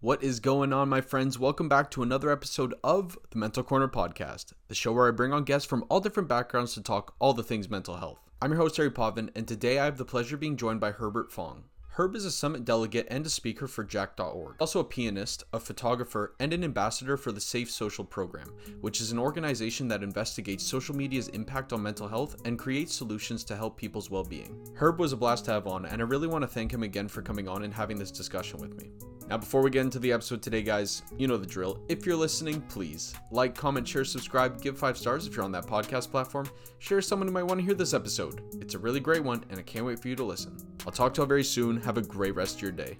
What 0.00 0.22
is 0.22 0.38
going 0.38 0.72
on, 0.72 0.88
my 0.88 1.00
friends? 1.00 1.40
Welcome 1.40 1.68
back 1.68 1.90
to 1.90 2.04
another 2.04 2.30
episode 2.30 2.72
of 2.84 3.18
the 3.32 3.38
Mental 3.38 3.64
Corner 3.64 3.88
Podcast, 3.88 4.52
the 4.68 4.74
show 4.76 4.92
where 4.92 5.08
I 5.08 5.10
bring 5.10 5.32
on 5.32 5.42
guests 5.42 5.66
from 5.66 5.84
all 5.88 5.98
different 5.98 6.28
backgrounds 6.28 6.74
to 6.74 6.80
talk 6.80 7.16
all 7.18 7.34
the 7.34 7.42
things 7.42 7.68
mental 7.68 7.96
health. 7.96 8.20
I'm 8.40 8.52
your 8.52 8.60
host, 8.60 8.76
Harry 8.76 8.92
Potvin, 8.92 9.32
and 9.34 9.48
today 9.48 9.80
I 9.80 9.86
have 9.86 9.98
the 9.98 10.04
pleasure 10.04 10.36
of 10.36 10.40
being 10.40 10.56
joined 10.56 10.78
by 10.78 10.92
Herbert 10.92 11.32
Fong. 11.32 11.64
Herb 11.88 12.14
is 12.14 12.24
a 12.24 12.30
summit 12.30 12.64
delegate 12.64 13.08
and 13.10 13.26
a 13.26 13.28
speaker 13.28 13.66
for 13.66 13.82
Jack.org, 13.82 14.54
also 14.60 14.78
a 14.78 14.84
pianist, 14.84 15.42
a 15.52 15.58
photographer, 15.58 16.36
and 16.38 16.52
an 16.52 16.62
ambassador 16.62 17.16
for 17.16 17.32
the 17.32 17.40
Safe 17.40 17.68
Social 17.68 18.04
Program, 18.04 18.52
which 18.80 19.00
is 19.00 19.10
an 19.10 19.18
organization 19.18 19.88
that 19.88 20.04
investigates 20.04 20.62
social 20.62 20.94
media's 20.94 21.26
impact 21.26 21.72
on 21.72 21.82
mental 21.82 22.06
health 22.06 22.36
and 22.44 22.56
creates 22.56 22.94
solutions 22.94 23.42
to 23.42 23.56
help 23.56 23.76
people's 23.76 24.10
well 24.10 24.22
being. 24.22 24.64
Herb 24.76 25.00
was 25.00 25.12
a 25.12 25.16
blast 25.16 25.46
to 25.46 25.50
have 25.50 25.66
on, 25.66 25.86
and 25.86 26.00
I 26.00 26.04
really 26.04 26.28
want 26.28 26.42
to 26.42 26.48
thank 26.48 26.72
him 26.72 26.84
again 26.84 27.08
for 27.08 27.20
coming 27.20 27.48
on 27.48 27.64
and 27.64 27.74
having 27.74 27.98
this 27.98 28.12
discussion 28.12 28.60
with 28.60 28.80
me. 28.80 28.92
Now, 29.28 29.36
before 29.36 29.60
we 29.60 29.70
get 29.70 29.82
into 29.82 29.98
the 29.98 30.10
episode 30.10 30.40
today, 30.40 30.62
guys, 30.62 31.02
you 31.18 31.28
know 31.28 31.36
the 31.36 31.46
drill. 31.46 31.80
If 31.88 32.06
you're 32.06 32.16
listening, 32.16 32.62
please 32.62 33.14
like, 33.30 33.54
comment, 33.54 33.86
share, 33.86 34.04
subscribe, 34.04 34.62
give 34.62 34.78
five 34.78 34.96
stars 34.96 35.26
if 35.26 35.36
you're 35.36 35.44
on 35.44 35.52
that 35.52 35.66
podcast 35.66 36.10
platform. 36.10 36.48
Share 36.78 37.02
someone 37.02 37.28
who 37.28 37.34
might 37.34 37.42
want 37.42 37.60
to 37.60 37.64
hear 37.64 37.74
this 37.74 37.92
episode. 37.92 38.42
It's 38.60 38.74
a 38.74 38.78
really 38.78 39.00
great 39.00 39.22
one, 39.22 39.44
and 39.50 39.58
I 39.58 39.62
can't 39.62 39.84
wait 39.84 39.98
for 39.98 40.08
you 40.08 40.16
to 40.16 40.24
listen. 40.24 40.56
I'll 40.86 40.92
talk 40.92 41.12
to 41.14 41.18
you 41.18 41.22
all 41.24 41.28
very 41.28 41.44
soon. 41.44 41.78
Have 41.82 41.98
a 41.98 42.02
great 42.02 42.34
rest 42.34 42.56
of 42.56 42.62
your 42.62 42.72
day. 42.72 42.98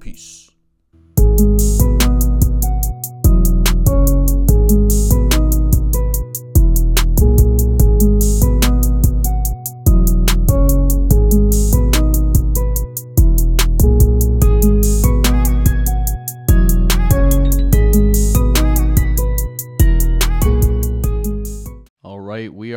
Peace. 0.00 0.50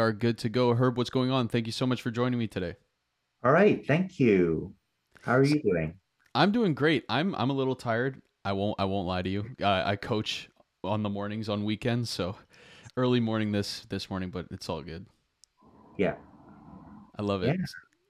Are 0.05 0.13
good 0.13 0.37
to 0.39 0.49
go. 0.49 0.73
Herb, 0.75 0.97
what's 0.97 1.09
going 1.09 1.31
on? 1.31 1.47
Thank 1.47 1.65
you 1.65 1.71
so 1.71 1.87
much 1.87 2.01
for 2.01 2.11
joining 2.11 2.37
me 2.37 2.47
today. 2.47 2.75
All 3.43 3.51
right, 3.51 3.85
thank 3.85 4.19
you. 4.19 4.73
How 5.21 5.33
are 5.33 5.43
you 5.43 5.61
doing? 5.61 5.95
I'm 6.35 6.51
doing 6.51 6.73
great. 6.73 7.05
I'm 7.09 7.33
I'm 7.35 7.49
a 7.49 7.53
little 7.53 7.75
tired. 7.75 8.21
I 8.43 8.53
won't 8.53 8.75
I 8.79 8.85
won't 8.85 9.07
lie 9.07 9.23
to 9.23 9.29
you. 9.29 9.45
I, 9.63 9.91
I 9.91 9.95
coach 9.95 10.49
on 10.83 11.01
the 11.01 11.09
mornings 11.09 11.49
on 11.49 11.63
weekends, 11.63 12.09
so 12.09 12.35
early 12.95 13.19
morning 13.19 13.51
this 13.51 13.85
this 13.89 14.09
morning, 14.09 14.29
but 14.29 14.45
it's 14.51 14.69
all 14.69 14.83
good. 14.83 15.07
Yeah. 15.97 16.15
I 17.17 17.21
love 17.23 17.43
it. 17.43 17.47
Yeah. 17.47 17.65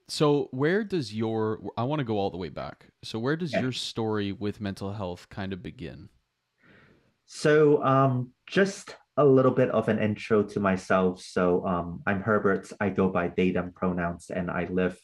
So 0.08 0.48
where 0.50 0.84
does 0.84 1.14
your 1.14 1.60
I 1.78 1.84
want 1.84 2.00
to 2.00 2.04
go 2.04 2.18
all 2.18 2.30
the 2.30 2.36
way 2.36 2.50
back. 2.50 2.88
So 3.02 3.18
where 3.18 3.36
does 3.36 3.52
Yeah. 3.52 3.62
your 3.62 3.72
story 3.72 4.32
with 4.32 4.60
mental 4.60 4.92
health 4.92 5.28
kind 5.30 5.52
of 5.52 5.62
begin? 5.62 6.10
So, 7.28 7.82
um, 7.82 8.30
just 8.46 8.94
a 9.16 9.24
little 9.24 9.52
bit 9.52 9.70
of 9.70 9.88
an 9.88 9.98
intro 9.98 10.42
to 10.42 10.60
myself. 10.60 11.22
So, 11.22 11.66
um, 11.66 12.02
I'm 12.06 12.20
Herbert. 12.20 12.70
I 12.80 12.90
go 12.90 13.08
by 13.08 13.28
they, 13.28 13.50
them 13.50 13.72
pronouns, 13.74 14.30
and 14.30 14.50
I 14.50 14.66
live 14.70 14.98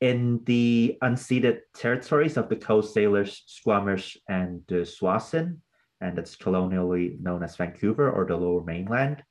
in 0.00 0.40
the 0.44 0.96
unceded 1.02 1.60
territories 1.74 2.36
of 2.36 2.48
the 2.48 2.56
Coast 2.56 2.96
Salish, 2.96 3.40
Squamish, 3.46 4.16
and 4.28 4.62
the 4.66 4.86
Tsawwassen, 4.86 5.58
and 6.00 6.18
it's 6.18 6.36
colonially 6.36 7.18
known 7.20 7.42
as 7.42 7.56
Vancouver 7.56 8.10
or 8.10 8.24
the 8.24 8.36
Lower 8.36 8.64
Mainland. 8.64 9.22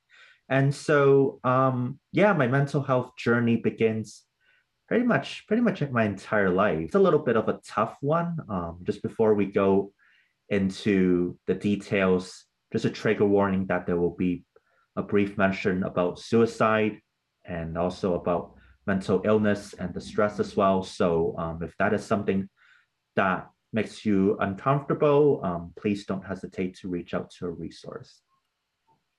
And 0.48 0.74
so, 0.74 1.40
um, 1.44 1.98
yeah, 2.12 2.32
my 2.32 2.46
mental 2.46 2.82
health 2.82 3.16
journey 3.16 3.56
begins 3.56 4.22
pretty 4.88 5.04
much, 5.04 5.46
pretty 5.46 5.62
much 5.62 5.80
my 5.90 6.04
entire 6.04 6.50
life. 6.50 6.80
It's 6.80 6.94
a 6.94 7.00
little 7.00 7.20
bit 7.20 7.36
of 7.36 7.48
a 7.48 7.60
tough 7.64 7.96
one. 8.00 8.38
Um, 8.48 8.78
just 8.82 9.02
before 9.02 9.34
we 9.34 9.46
go 9.46 9.92
into 10.48 11.38
the 11.46 11.54
details, 11.54 12.44
just 12.72 12.84
a 12.84 12.90
trigger 12.90 13.26
warning 13.26 13.66
that 13.66 13.86
there 13.86 13.96
will 13.96 14.16
be 14.16 14.44
a 14.96 15.02
brief 15.02 15.36
mention 15.38 15.82
about 15.82 16.18
suicide 16.18 17.00
and 17.44 17.76
also 17.76 18.14
about 18.14 18.54
mental 18.86 19.22
illness 19.24 19.74
and 19.74 19.94
the 19.94 20.00
stress 20.00 20.40
as 20.40 20.56
well. 20.56 20.82
So, 20.82 21.34
um, 21.38 21.62
if 21.62 21.76
that 21.78 21.94
is 21.94 22.04
something 22.04 22.48
that 23.16 23.48
makes 23.72 24.04
you 24.04 24.36
uncomfortable, 24.40 25.40
um, 25.44 25.72
please 25.78 26.06
don't 26.06 26.24
hesitate 26.24 26.76
to 26.78 26.88
reach 26.88 27.14
out 27.14 27.30
to 27.38 27.46
a 27.46 27.50
resource. 27.50 28.20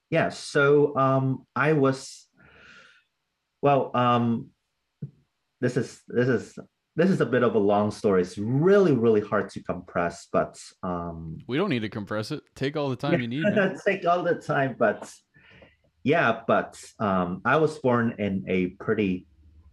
Yeah, 0.09 0.29
so 0.29 0.95
um, 0.97 1.45
I 1.55 1.73
was, 1.73 2.27
well, 3.61 3.91
um, 3.95 4.49
this 5.61 5.77
is 5.77 6.01
this 6.07 6.27
is 6.27 6.59
this 7.01 7.09
is 7.09 7.19
a 7.19 7.25
bit 7.25 7.41
of 7.41 7.55
a 7.55 7.59
long 7.59 7.89
story. 7.89 8.21
It's 8.21 8.37
really 8.37 8.93
really 8.93 9.21
hard 9.21 9.49
to 9.51 9.63
compress, 9.63 10.27
but 10.31 10.61
um, 10.83 11.39
We 11.47 11.57
don't 11.57 11.71
need 11.71 11.81
to 11.81 11.89
compress 11.89 12.29
it. 12.29 12.43
Take 12.55 12.77
all 12.77 12.89
the 12.89 12.95
time 12.95 13.19
you 13.19 13.27
need. 13.27 13.43
take 13.85 14.05
all 14.05 14.21
the 14.21 14.35
time, 14.35 14.75
but 14.77 15.11
yeah, 16.03 16.41
but 16.45 16.79
um, 16.99 17.41
I 17.43 17.57
was 17.57 17.79
born 17.79 18.15
in 18.19 18.45
a 18.47 18.67
pretty 18.83 19.25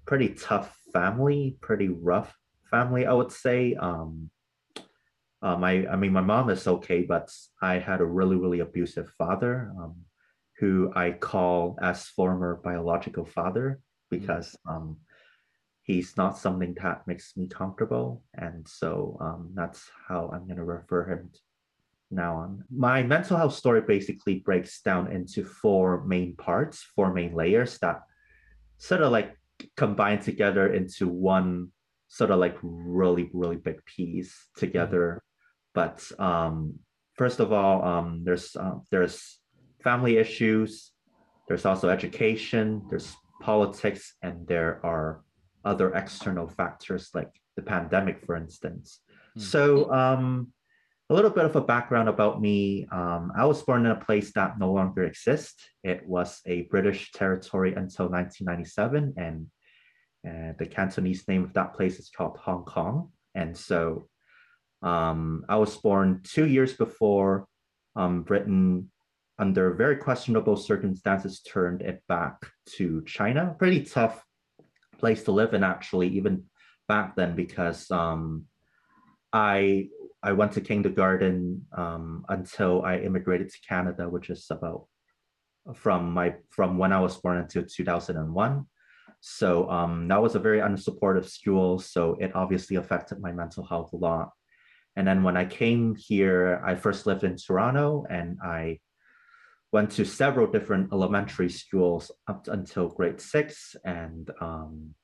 pretty 0.06 0.30
tough 0.30 0.74
family, 0.90 1.58
pretty 1.60 1.88
rough 1.88 2.34
family, 2.70 3.04
I 3.04 3.12
would 3.12 3.32
say. 3.32 3.74
Um, 3.74 4.30
uh, 5.42 5.56
my 5.56 5.86
I 5.86 5.96
mean, 5.96 6.14
my 6.14 6.22
mom 6.22 6.48
is 6.48 6.66
okay, 6.66 7.02
but 7.02 7.28
I 7.60 7.78
had 7.78 8.00
a 8.00 8.06
really 8.06 8.36
really 8.36 8.60
abusive 8.60 9.12
father, 9.18 9.70
um, 9.78 9.96
who 10.60 10.90
I 10.96 11.10
call 11.10 11.76
as 11.82 12.06
former 12.06 12.58
biological 12.64 13.26
father 13.26 13.80
because 14.10 14.56
um, 14.66 14.96
he's 15.88 16.16
not 16.18 16.36
something 16.36 16.76
that 16.82 17.06
makes 17.06 17.34
me 17.34 17.48
comfortable, 17.48 18.22
and 18.34 18.68
so 18.68 19.16
um, 19.20 19.50
that's 19.54 19.90
how 20.06 20.30
I'm 20.32 20.46
gonna 20.46 20.64
refer 20.64 21.08
him 21.10 21.30
now 22.10 22.36
on. 22.36 22.64
My 22.70 23.02
mental 23.02 23.38
health 23.38 23.54
story 23.54 23.80
basically 23.80 24.36
breaks 24.40 24.82
down 24.82 25.10
into 25.10 25.44
four 25.44 26.04
main 26.04 26.36
parts, 26.36 26.86
four 26.94 27.12
main 27.12 27.34
layers 27.34 27.78
that 27.78 28.02
sort 28.76 29.00
of 29.00 29.12
like 29.12 29.34
combine 29.76 30.20
together 30.20 30.72
into 30.72 31.08
one 31.08 31.72
sort 32.08 32.30
of 32.30 32.38
like 32.38 32.56
really, 32.62 33.30
really 33.32 33.56
big 33.56 33.82
piece 33.86 34.34
together. 34.56 35.22
But 35.74 36.04
um, 36.18 36.78
first 37.16 37.40
of 37.40 37.50
all, 37.50 37.82
um, 37.82 38.22
there's 38.24 38.54
uh, 38.56 38.76
there's 38.90 39.40
family 39.82 40.18
issues, 40.18 40.92
there's 41.48 41.64
also 41.64 41.88
education, 41.88 42.82
there's 42.90 43.16
politics, 43.40 44.14
and 44.22 44.46
there 44.46 44.84
are 44.84 45.22
other 45.68 45.94
external 45.94 46.48
factors 46.48 47.10
like 47.14 47.30
the 47.56 47.62
pandemic, 47.62 48.24
for 48.24 48.34
instance. 48.36 49.00
Hmm. 49.34 49.40
So 49.40 49.92
um, 49.92 50.52
a 51.10 51.14
little 51.14 51.30
bit 51.30 51.44
of 51.44 51.56
a 51.56 51.60
background 51.60 52.08
about 52.08 52.40
me. 52.40 52.86
Um, 52.90 53.32
I 53.36 53.44
was 53.44 53.62
born 53.62 53.84
in 53.86 53.92
a 53.92 54.04
place 54.08 54.32
that 54.32 54.58
no 54.58 54.72
longer 54.72 55.04
exists. 55.04 55.62
It 55.84 56.06
was 56.06 56.40
a 56.46 56.62
British 56.62 57.12
territory 57.12 57.70
until 57.70 58.08
1997, 58.08 59.14
and 59.16 59.46
uh, 60.26 60.52
the 60.58 60.66
Cantonese 60.66 61.28
name 61.28 61.44
of 61.44 61.52
that 61.54 61.74
place 61.74 61.98
is 61.98 62.10
called 62.10 62.38
Hong 62.38 62.64
Kong. 62.64 63.10
And 63.34 63.56
so 63.56 64.08
um, 64.82 65.44
I 65.48 65.56
was 65.56 65.76
born 65.76 66.20
two 66.24 66.46
years 66.46 66.72
before 66.74 67.46
um, 67.94 68.22
Britain, 68.22 68.90
under 69.38 69.72
very 69.74 69.96
questionable 69.96 70.56
circumstances, 70.56 71.40
turned 71.40 71.82
it 71.82 72.02
back 72.08 72.36
to 72.76 73.02
China. 73.06 73.54
Pretty 73.58 73.82
tough 73.84 74.22
place 74.98 75.24
to 75.24 75.32
live 75.32 75.54
in, 75.54 75.64
actually, 75.64 76.08
even 76.08 76.44
back 76.88 77.16
then, 77.16 77.34
because 77.36 77.90
um, 77.90 78.44
I 79.32 79.88
I 80.22 80.32
went 80.32 80.52
to 80.52 80.60
kindergarten 80.60 81.66
um, 81.76 82.24
until 82.28 82.82
I 82.82 82.98
immigrated 82.98 83.50
to 83.50 83.58
Canada, 83.66 84.08
which 84.08 84.30
is 84.30 84.46
about 84.50 84.86
from 85.74 86.12
my 86.12 86.34
from 86.50 86.78
when 86.78 86.92
I 86.92 87.00
was 87.00 87.16
born 87.16 87.38
until 87.38 87.64
2001. 87.64 88.66
So 89.20 89.68
um, 89.70 90.08
that 90.08 90.22
was 90.22 90.34
a 90.34 90.38
very 90.40 90.60
unsupportive 90.60 91.28
school. 91.28 91.78
So 91.78 92.16
it 92.20 92.34
obviously 92.34 92.76
affected 92.76 93.20
my 93.20 93.32
mental 93.32 93.64
health 93.64 93.92
a 93.92 93.96
lot. 93.96 94.30
And 94.96 95.06
then 95.06 95.22
when 95.22 95.36
I 95.36 95.44
came 95.44 95.94
here, 95.96 96.62
I 96.64 96.74
first 96.74 97.06
lived 97.06 97.24
in 97.24 97.36
Toronto 97.36 98.04
and 98.10 98.38
I 98.42 98.78
went 99.72 99.90
to 99.92 100.04
several 100.04 100.46
different 100.46 100.92
elementary 100.92 101.50
schools 101.50 102.10
up 102.26 102.48
until 102.48 102.88
grade 102.88 103.20
six. 103.20 103.76
And 103.84 104.30
um, 104.40 104.94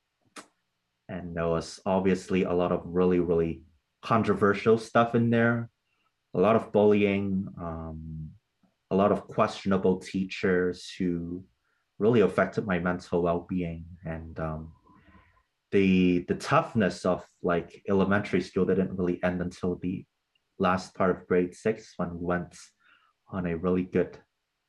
and 1.08 1.36
there 1.36 1.48
was 1.48 1.80
obviously 1.84 2.44
a 2.44 2.52
lot 2.52 2.72
of 2.72 2.80
really, 2.84 3.20
really 3.20 3.62
controversial 4.02 4.78
stuff 4.78 5.14
in 5.14 5.28
there, 5.30 5.68
a 6.34 6.40
lot 6.40 6.56
of 6.56 6.72
bullying, 6.72 7.46
um, 7.60 8.30
a 8.90 8.96
lot 8.96 9.12
of 9.12 9.26
questionable 9.28 9.98
teachers 9.98 10.90
who 10.98 11.44
really 11.98 12.20
affected 12.20 12.66
my 12.66 12.78
mental 12.78 13.22
well-being 13.22 13.84
and 14.04 14.38
um, 14.40 14.72
the 15.70 16.24
the 16.28 16.34
toughness 16.34 17.04
of 17.04 17.24
like 17.42 17.82
elementary 17.88 18.40
school 18.40 18.64
didn't 18.64 18.96
really 18.96 19.22
end 19.22 19.40
until 19.40 19.76
the 19.76 20.04
last 20.58 20.94
part 20.94 21.10
of 21.10 21.26
grade 21.26 21.54
six 21.54 21.94
when 21.96 22.10
we 22.14 22.24
went 22.24 22.56
on 23.30 23.46
a 23.46 23.56
really 23.56 23.82
good 23.82 24.16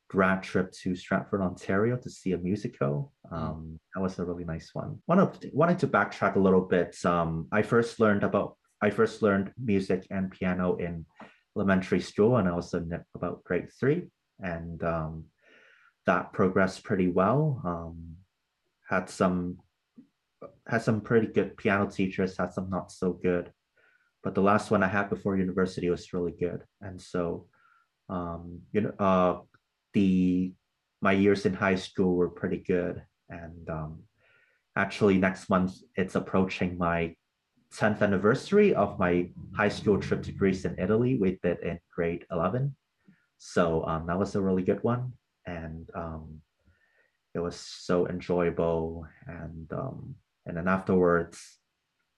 grad 0.08 0.44
trip 0.44 0.72
to 0.72 0.96
Stratford, 0.96 1.42
Ontario 1.42 1.98
to 1.98 2.10
see 2.10 2.34
a 2.34 2.38
musical. 2.38 3.12
Um, 3.32 3.80
that 3.94 4.02
was 4.02 4.20
a 4.20 4.26
really 4.26 4.46
nice 4.46 4.70
one. 4.74 5.00
Wanted, 5.08 5.52
wanted 5.54 5.80
to 5.80 5.88
backtrack 5.88 6.36
a 6.36 6.40
little 6.40 6.62
bit. 6.62 6.96
Um, 7.06 7.48
I 7.52 7.62
first 7.62 8.00
learned 8.00 8.24
about 8.24 8.58
I 8.82 8.90
first 8.90 9.22
learned 9.22 9.52
music 9.58 10.06
and 10.12 10.30
piano 10.30 10.76
in 10.76 11.06
elementary 11.56 12.02
school, 12.02 12.38
and 12.38 12.48
I 12.48 12.54
was 12.54 12.74
in 12.74 12.92
about 13.16 13.44
grade 13.44 13.70
three, 13.80 14.10
and 14.40 14.84
um, 14.84 15.26
that 16.06 16.34
progressed 16.34 16.84
pretty 16.84 17.08
well. 17.08 17.62
Um, 17.66 18.18
had 18.88 19.10
some 19.10 19.58
had 20.68 20.84
some 20.84 21.02
pretty 21.02 21.28
good 21.28 21.58
piano 21.58 21.90
teachers, 21.90 22.38
had 22.38 22.54
some 22.54 22.70
not 22.70 22.92
so 22.92 23.14
good, 23.14 23.52
but 24.24 24.36
the 24.36 24.42
last 24.42 24.72
one 24.72 24.84
I 24.84 24.88
had 24.88 25.10
before 25.10 25.38
university 25.38 25.90
was 25.90 26.14
really 26.14 26.34
good, 26.38 26.64
and 26.82 27.02
so 27.02 27.48
um, 28.10 28.62
you 28.72 28.82
know 28.82 28.94
uh, 29.00 29.40
the 29.96 30.54
my 31.02 31.14
years 31.14 31.46
in 31.48 31.54
high 31.56 31.80
school 31.80 32.16
were 32.16 32.30
pretty 32.30 32.58
good, 32.58 33.02
and 33.30 33.70
um, 33.70 34.04
actually 34.76 35.18
next 35.18 35.50
month 35.50 35.74
it's 35.96 36.16
approaching 36.16 36.78
my 36.78 37.16
10th 37.76 38.02
anniversary 38.02 38.74
of 38.74 39.00
my 39.00 39.30
high 39.56 39.70
school 39.70 40.00
trip 40.00 40.24
to 40.24 40.32
Greece 40.32 40.66
and 40.66 40.80
Italy. 40.80 41.18
We 41.20 41.40
did 41.44 41.60
in 41.60 41.80
grade 41.94 42.26
11. 42.32 42.76
So 43.38 43.86
um, 43.86 44.08
that 44.08 44.18
was 44.18 44.36
a 44.36 44.42
really 44.42 44.64
good 44.64 44.84
one. 44.84 45.14
And 45.46 45.90
um, 45.94 46.42
it 47.34 47.40
was 47.40 47.56
so 47.56 48.08
enjoyable. 48.08 49.06
And, 49.28 49.72
um, 49.74 50.16
and 50.46 50.58
then 50.58 50.68
afterwards, 50.68 51.40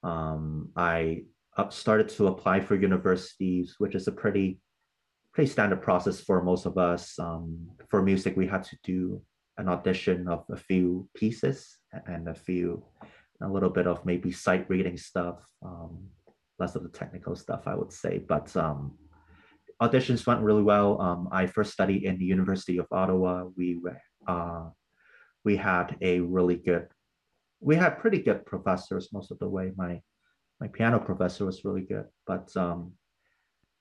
um, 0.04 0.70
I 0.76 1.24
started 1.70 2.10
to 2.10 2.28
apply 2.28 2.60
for 2.60 2.76
universities, 2.76 3.76
which 3.80 3.96
is 3.96 4.08
a 4.08 4.12
pretty, 4.12 4.60
pretty 5.38 5.52
standard 5.52 5.84
process 5.84 6.20
for 6.20 6.42
most 6.42 6.66
of 6.66 6.80
us. 6.80 7.20
Um, 7.20 7.70
for 7.90 8.02
music, 8.02 8.36
we 8.36 8.48
had 8.48 8.64
to 8.64 8.78
do 8.84 9.22
an 9.60 9.70
audition 9.70 10.28
of 10.28 10.44
a 10.52 10.58
few 10.58 11.08
pieces 11.16 11.78
and 12.08 12.28
a 12.28 12.34
few 12.34 12.84
a 13.44 13.48
little 13.48 13.70
bit 13.70 13.86
of 13.86 14.04
maybe 14.04 14.32
sight 14.32 14.68
reading 14.68 14.98
stuff, 14.98 15.46
um, 15.64 16.08
less 16.58 16.74
of 16.74 16.82
the 16.82 16.90
technical 16.90 17.36
stuff, 17.36 17.68
I 17.68 17.76
would 17.76 17.94
say. 17.94 18.18
But 18.18 18.58
um, 18.58 18.98
auditions 19.80 20.26
went 20.26 20.42
really 20.42 20.64
well. 20.64 21.00
Um, 21.00 21.30
I 21.32 21.46
first 21.46 21.72
studied 21.72 22.02
in 22.02 22.18
the 22.18 22.26
University 22.26 22.80
of 22.80 22.88
Ottawa. 22.92 23.46
We 23.56 23.80
uh, 24.28 24.70
we 25.46 25.56
had 25.56 25.98
a 26.02 26.20
really 26.20 26.56
good, 26.56 26.88
we 27.60 27.76
had 27.76 28.00
pretty 28.00 28.24
good 28.24 28.44
professors 28.48 29.14
most 29.14 29.30
of 29.30 29.38
the 29.38 29.48
way. 29.48 29.72
My 29.76 30.02
my 30.60 30.68
piano 30.68 30.98
professor 30.98 31.46
was 31.46 31.64
really 31.64 31.86
good, 31.86 32.06
but 32.26 32.50
um, 32.58 32.94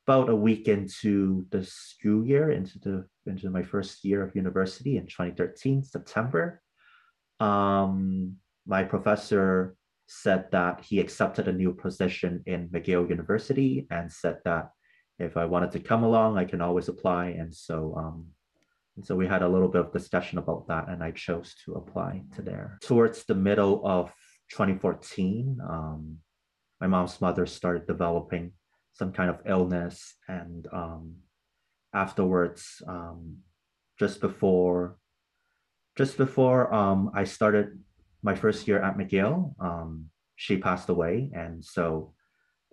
about 0.07 0.29
a 0.29 0.37
week 0.37 0.69
into 0.69 1.45
the 1.51 1.65
school 1.65 2.25
year, 2.25 2.53
into 2.53 2.79
the 2.79 3.05
into 3.27 3.51
my 3.51 3.63
first 3.63 4.05
year 4.05 4.23
of 4.23 4.37
university 4.37 4.97
in 4.99 5.07
2013, 5.07 5.83
September, 5.83 6.63
um, 7.41 8.37
my 8.67 8.85
professor 8.85 9.75
said 10.07 10.47
that 10.53 10.85
he 10.85 11.01
accepted 11.01 11.49
a 11.49 11.53
new 11.53 11.73
position 11.75 12.41
in 12.47 12.69
McGill 12.69 13.09
University 13.09 13.89
and 13.91 14.13
said 14.13 14.39
that 14.45 14.71
if 15.19 15.37
I 15.37 15.45
wanted 15.45 15.73
to 15.73 15.81
come 15.81 16.05
along, 16.05 16.39
I 16.39 16.45
can 16.45 16.61
always 16.61 16.89
apply. 16.89 17.27
And 17.41 17.53
so, 17.53 17.95
um, 17.97 18.27
and 18.97 19.05
so 19.05 19.17
we 19.17 19.27
had 19.27 19.43
a 19.43 19.49
little 19.49 19.69
bit 19.69 19.81
of 19.81 19.93
discussion 19.93 20.39
about 20.39 20.69
that, 20.69 20.89
and 20.89 21.03
I 21.03 21.11
chose 21.11 21.57
to 21.65 21.73
apply 21.75 22.23
to 22.37 22.43
there. 22.43 22.79
Towards 22.83 23.25
the 23.25 23.35
middle 23.35 23.85
of 23.85 24.13
2014, 24.53 25.59
um, 25.69 26.19
my 26.81 26.87
mom's 26.87 27.21
mother 27.21 27.47
started 27.47 27.89
developing 27.89 28.53
some 28.97 29.13
kind 29.13 29.29
of 29.29 29.41
illness, 29.45 30.15
and 30.27 30.67
um, 30.73 31.17
afterwards, 31.93 32.83
um, 32.89 33.39
just 33.99 34.21
before, 34.21 34.97
just 35.97 36.17
before 36.17 36.73
um, 36.73 37.11
I 37.15 37.25
started 37.25 37.79
my 38.23 38.35
first 38.35 38.67
year 38.67 38.83
at 38.83 38.97
McGill, 38.97 39.55
um, 39.61 40.11
she 40.37 40.57
passed 40.57 40.89
away, 40.89 41.31
and 41.35 41.65
so 41.65 42.15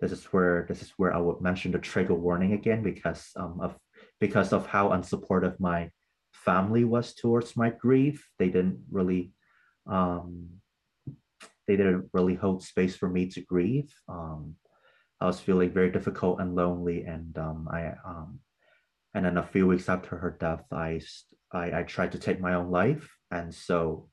this 0.00 0.12
is 0.12 0.24
where 0.26 0.66
this 0.68 0.82
is 0.82 0.92
where 0.96 1.14
I 1.14 1.18
would 1.18 1.40
mention 1.40 1.72
the 1.72 1.78
trigger 1.78 2.14
warning 2.14 2.52
again 2.52 2.82
because 2.82 3.30
um, 3.36 3.60
of 3.60 3.76
because 4.18 4.52
of 4.52 4.66
how 4.66 4.88
unsupportive 4.90 5.60
my 5.60 5.90
family 6.32 6.84
was 6.84 7.14
towards 7.14 7.56
my 7.56 7.70
grief. 7.70 8.26
They 8.38 8.48
didn't 8.48 8.80
really 8.90 9.32
um, 9.86 10.48
they 11.66 11.76
didn't 11.76 12.10
really 12.12 12.34
hold 12.34 12.62
space 12.62 12.96
for 12.96 13.08
me 13.08 13.28
to 13.30 13.40
grieve. 13.40 13.92
Um, 14.08 14.56
I 15.24 15.26
was 15.26 15.40
feeling 15.40 15.70
very 15.70 15.90
difficult 15.90 16.38
and 16.38 16.54
lonely, 16.54 17.04
and 17.04 17.36
um, 17.38 17.66
I 17.72 17.94
um, 18.04 18.40
and 19.14 19.24
then 19.24 19.38
a 19.38 19.42
few 19.42 19.66
weeks 19.66 19.88
after 19.88 20.18
her 20.18 20.36
death, 20.38 20.66
I, 20.70 21.00
I 21.50 21.78
I 21.78 21.82
tried 21.84 22.12
to 22.12 22.18
take 22.18 22.42
my 22.42 22.52
own 22.52 22.70
life, 22.70 23.08
and 23.30 23.54
so 23.54 24.10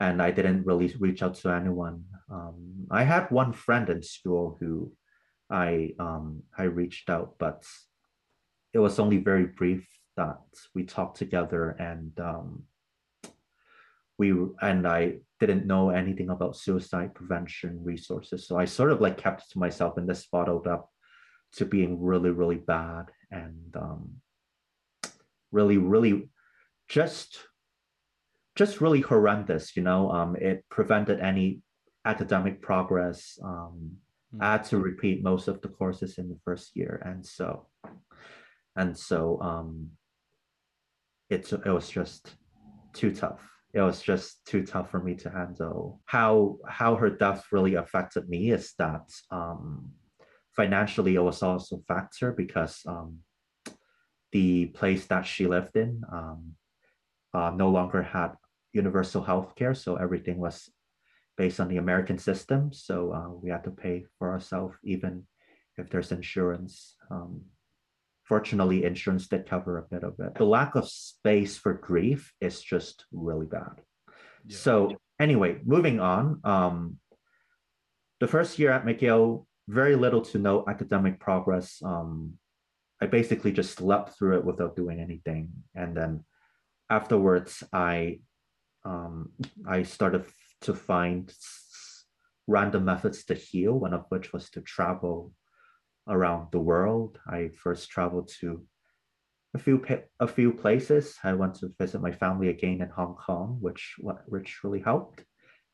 and 0.00 0.22
I 0.22 0.30
didn't 0.30 0.64
really 0.64 0.94
reach 0.98 1.22
out 1.22 1.34
to 1.34 1.50
anyone. 1.50 2.04
Um, 2.30 2.86
I 2.90 3.04
had 3.04 3.30
one 3.30 3.52
friend 3.52 3.90
in 3.90 4.02
school 4.02 4.56
who 4.58 4.90
I 5.50 5.90
um, 5.98 6.44
I 6.56 6.62
reached 6.62 7.10
out, 7.10 7.34
but 7.38 7.66
it 8.72 8.78
was 8.78 8.98
only 8.98 9.18
very 9.18 9.44
brief 9.44 9.86
that 10.16 10.40
we 10.74 10.84
talked 10.84 11.18
together, 11.18 11.76
and 11.78 12.18
um, 12.20 12.62
we 14.16 14.32
and 14.62 14.88
I 14.88 15.18
didn't 15.40 15.66
know 15.66 15.90
anything 15.90 16.30
about 16.30 16.56
suicide 16.56 17.14
prevention 17.14 17.80
resources, 17.82 18.46
so 18.46 18.58
I 18.58 18.64
sort 18.64 18.92
of 18.92 19.00
like 19.00 19.18
kept 19.18 19.42
it 19.42 19.52
to 19.52 19.58
myself, 19.58 19.96
and 19.96 20.08
this 20.08 20.26
bottled 20.26 20.66
up 20.66 20.90
to 21.52 21.64
being 21.64 22.00
really 22.00 22.30
really 22.30 22.56
bad 22.56 23.04
and 23.30 23.76
um, 23.76 24.10
really 25.52 25.78
really 25.78 26.28
just 26.88 27.38
just 28.54 28.80
really 28.80 29.00
horrendous. 29.00 29.76
You 29.76 29.82
know, 29.82 30.10
um, 30.10 30.36
it 30.36 30.64
prevented 30.70 31.20
any 31.20 31.60
academic 32.04 32.62
progress. 32.62 33.38
Um, 33.42 33.98
mm. 34.34 34.42
I 34.42 34.52
had 34.52 34.64
to 34.64 34.78
repeat 34.78 35.22
most 35.22 35.48
of 35.48 35.60
the 35.60 35.68
courses 35.68 36.18
in 36.18 36.28
the 36.28 36.38
first 36.44 36.74
year, 36.74 37.02
and 37.04 37.24
so, 37.24 37.66
and 38.74 38.96
so, 38.96 39.38
um, 39.40 39.90
it 41.28 41.52
it 41.52 41.70
was 41.70 41.90
just 41.90 42.34
too 42.94 43.12
tough. 43.12 43.40
It 43.76 43.82
was 43.82 44.00
just 44.00 44.42
too 44.46 44.64
tough 44.64 44.90
for 44.90 45.02
me 45.02 45.14
to 45.16 45.28
handle. 45.28 46.00
How 46.06 46.56
how 46.66 46.96
her 46.96 47.10
death 47.10 47.44
really 47.52 47.74
affected 47.74 48.26
me 48.26 48.50
is 48.50 48.72
that 48.78 49.04
um, 49.30 49.92
financially 50.56 51.14
it 51.14 51.20
was 51.20 51.42
also 51.42 51.76
a 51.76 51.82
factor 51.82 52.32
because 52.32 52.80
um, 52.86 53.18
the 54.32 54.66
place 54.78 55.04
that 55.08 55.26
she 55.26 55.46
lived 55.46 55.76
in 55.76 56.02
um, 56.10 56.56
uh, 57.34 57.50
no 57.50 57.68
longer 57.68 58.02
had 58.02 58.32
universal 58.72 59.22
health 59.22 59.54
care. 59.56 59.74
So 59.74 59.96
everything 59.96 60.38
was 60.38 60.70
based 61.36 61.60
on 61.60 61.68
the 61.68 61.76
American 61.76 62.16
system. 62.16 62.72
So 62.72 63.12
uh, 63.12 63.28
we 63.28 63.50
had 63.50 63.64
to 63.64 63.70
pay 63.70 64.06
for 64.18 64.30
ourselves, 64.30 64.74
even 64.84 65.26
if 65.76 65.90
there's 65.90 66.12
insurance. 66.12 66.96
Um, 67.10 67.42
fortunately, 68.26 68.84
insurance 68.84 69.28
did 69.28 69.48
cover 69.48 69.78
a 69.78 69.82
bit 69.82 70.04
of 70.04 70.18
it. 70.18 70.34
The 70.34 70.44
lack 70.44 70.74
of 70.74 70.88
space 70.88 71.56
for 71.56 71.74
grief 71.74 72.32
is 72.40 72.60
just 72.60 73.04
really 73.12 73.46
bad. 73.46 73.80
Yeah. 74.44 74.56
So 74.56 74.96
anyway, 75.20 75.60
moving 75.64 76.00
on. 76.00 76.40
Um, 76.44 76.98
the 78.20 78.26
first 78.26 78.58
year 78.58 78.72
at 78.72 78.84
McGill, 78.84 79.46
very 79.68 79.96
little 79.96 80.22
to 80.22 80.38
no 80.38 80.64
academic 80.68 81.20
progress. 81.20 81.80
Um, 81.84 82.34
I 83.00 83.06
basically 83.06 83.52
just 83.52 83.76
slept 83.76 84.16
through 84.16 84.38
it 84.38 84.44
without 84.44 84.76
doing 84.76 85.00
anything. 85.00 85.50
And 85.74 85.96
then 85.96 86.24
afterwards, 86.90 87.62
I 87.72 88.20
um, 88.84 89.32
I 89.68 89.82
started 89.82 90.24
to 90.62 90.74
find 90.74 91.32
random 92.46 92.84
methods 92.84 93.24
to 93.24 93.34
heal, 93.34 93.72
one 93.72 93.92
of 93.92 94.04
which 94.08 94.32
was 94.32 94.48
to 94.50 94.60
travel 94.60 95.32
around 96.08 96.48
the 96.52 96.60
world. 96.60 97.18
I 97.26 97.50
first 97.62 97.90
traveled 97.90 98.28
to 98.40 98.62
a 99.54 99.58
few 99.58 99.82
a 100.20 100.28
few 100.28 100.52
places. 100.52 101.16
I 101.24 101.32
went 101.34 101.54
to 101.56 101.72
visit 101.78 102.00
my 102.00 102.12
family 102.12 102.48
again 102.48 102.80
in 102.82 102.88
Hong 102.90 103.14
Kong, 103.14 103.58
which 103.60 103.96
which 104.26 104.64
really 104.64 104.80
helped. 104.80 105.24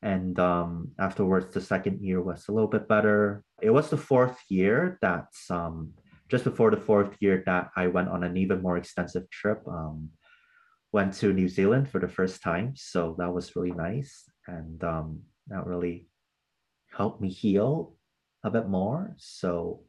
And 0.01 0.37
um, 0.39 0.91
afterwards, 0.99 1.53
the 1.53 1.61
second 1.61 2.01
year 2.01 2.21
was 2.21 2.47
a 2.47 2.51
little 2.51 2.69
bit 2.69 2.87
better. 2.89 3.43
It 3.61 3.69
was 3.69 3.89
the 3.89 3.97
fourth 3.97 4.37
year 4.49 4.97
that 5.01 5.27
um, 5.49 5.93
just 6.29 6.43
before 6.43 6.71
the 6.71 6.85
fourth 6.89 7.15
year 7.21 7.41
that 7.45 7.71
I 7.75 7.87
went 7.87 8.09
on 8.09 8.23
an 8.23 8.35
even 8.35 8.61
more 8.61 8.77
extensive 8.77 9.29
trip. 9.29 9.61
Um, 9.67 10.09
went 10.93 11.13
to 11.15 11.33
New 11.33 11.49
Zealand 11.49 11.89
for 11.89 11.99
the 11.99 12.07
first 12.07 12.41
time. 12.41 12.73
So 12.75 13.15
that 13.17 13.33
was 13.33 13.55
really 13.55 13.71
nice. 13.71 14.23
And 14.47 14.81
um, 14.83 15.23
that 15.47 15.65
really 15.65 16.07
helped 16.95 17.19
me 17.19 17.29
heal 17.29 17.95
a 18.43 18.51
bit 18.51 18.69
more. 18.69 19.15
So, 19.17 19.81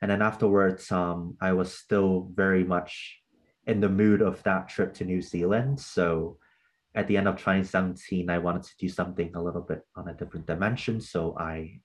and 0.00 0.10
then 0.10 0.22
afterwards, 0.22 0.90
um, 0.92 1.36
I 1.40 1.52
was 1.52 1.72
still 1.72 2.30
very 2.34 2.64
much 2.64 3.20
in 3.66 3.80
the 3.80 3.88
mood 3.88 4.22
of 4.22 4.42
that 4.44 4.68
trip 4.68 4.94
to 4.94 5.04
New 5.04 5.20
Zealand. 5.20 5.80
So 5.80 6.38
at 6.94 7.06
the 7.06 7.16
end 7.16 7.28
of 7.28 7.36
2017, 7.36 8.30
I 8.30 8.38
wanted 8.38 8.62
to 8.62 8.76
do 8.78 8.88
something 8.88 9.34
a 9.34 9.42
little 9.42 9.60
bit 9.60 9.82
on 9.96 10.08
a 10.08 10.14
different 10.14 10.46
dimension. 10.46 11.00
So 11.00 11.36
I 11.38 11.80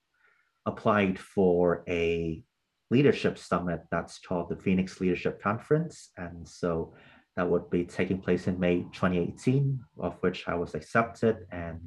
applied 0.65 1.19
for 1.19 1.83
a 1.89 2.41
leadership 2.89 3.37
summit 3.37 3.81
that's 3.91 4.19
called 4.19 4.49
the 4.49 4.55
Phoenix 4.55 5.01
Leadership 5.01 5.41
Conference. 5.41 6.11
And 6.15 6.47
so 6.47 6.93
that 7.35 7.49
would 7.49 7.69
be 7.69 7.83
taking 7.83 8.19
place 8.19 8.47
in 8.47 8.59
May 8.59 8.81
2018, 8.93 9.79
of 9.99 10.15
which 10.21 10.47
I 10.47 10.55
was 10.55 10.75
accepted, 10.75 11.47
and 11.51 11.81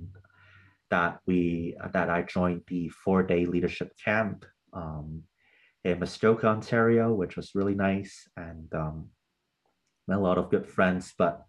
that 0.90 1.21
we 1.26 1.76
that 1.92 2.11
I 2.11 2.23
joined 2.23 2.62
the 2.66 2.88
four-day 2.88 3.47
leadership 3.47 3.92
camp 4.04 4.45
um, 4.73 5.23
in 5.87 6.00
Muskoka, 6.00 6.49
Ontario, 6.49 7.14
which 7.14 7.37
was 7.37 7.55
really 7.55 7.75
nice, 7.75 8.28
and 8.37 8.66
um, 8.75 9.07
met 10.09 10.19
a 10.19 10.21
lot 10.21 10.38
of 10.38 10.50
good 10.50 10.66
friends. 10.66 11.14
But 11.16 11.47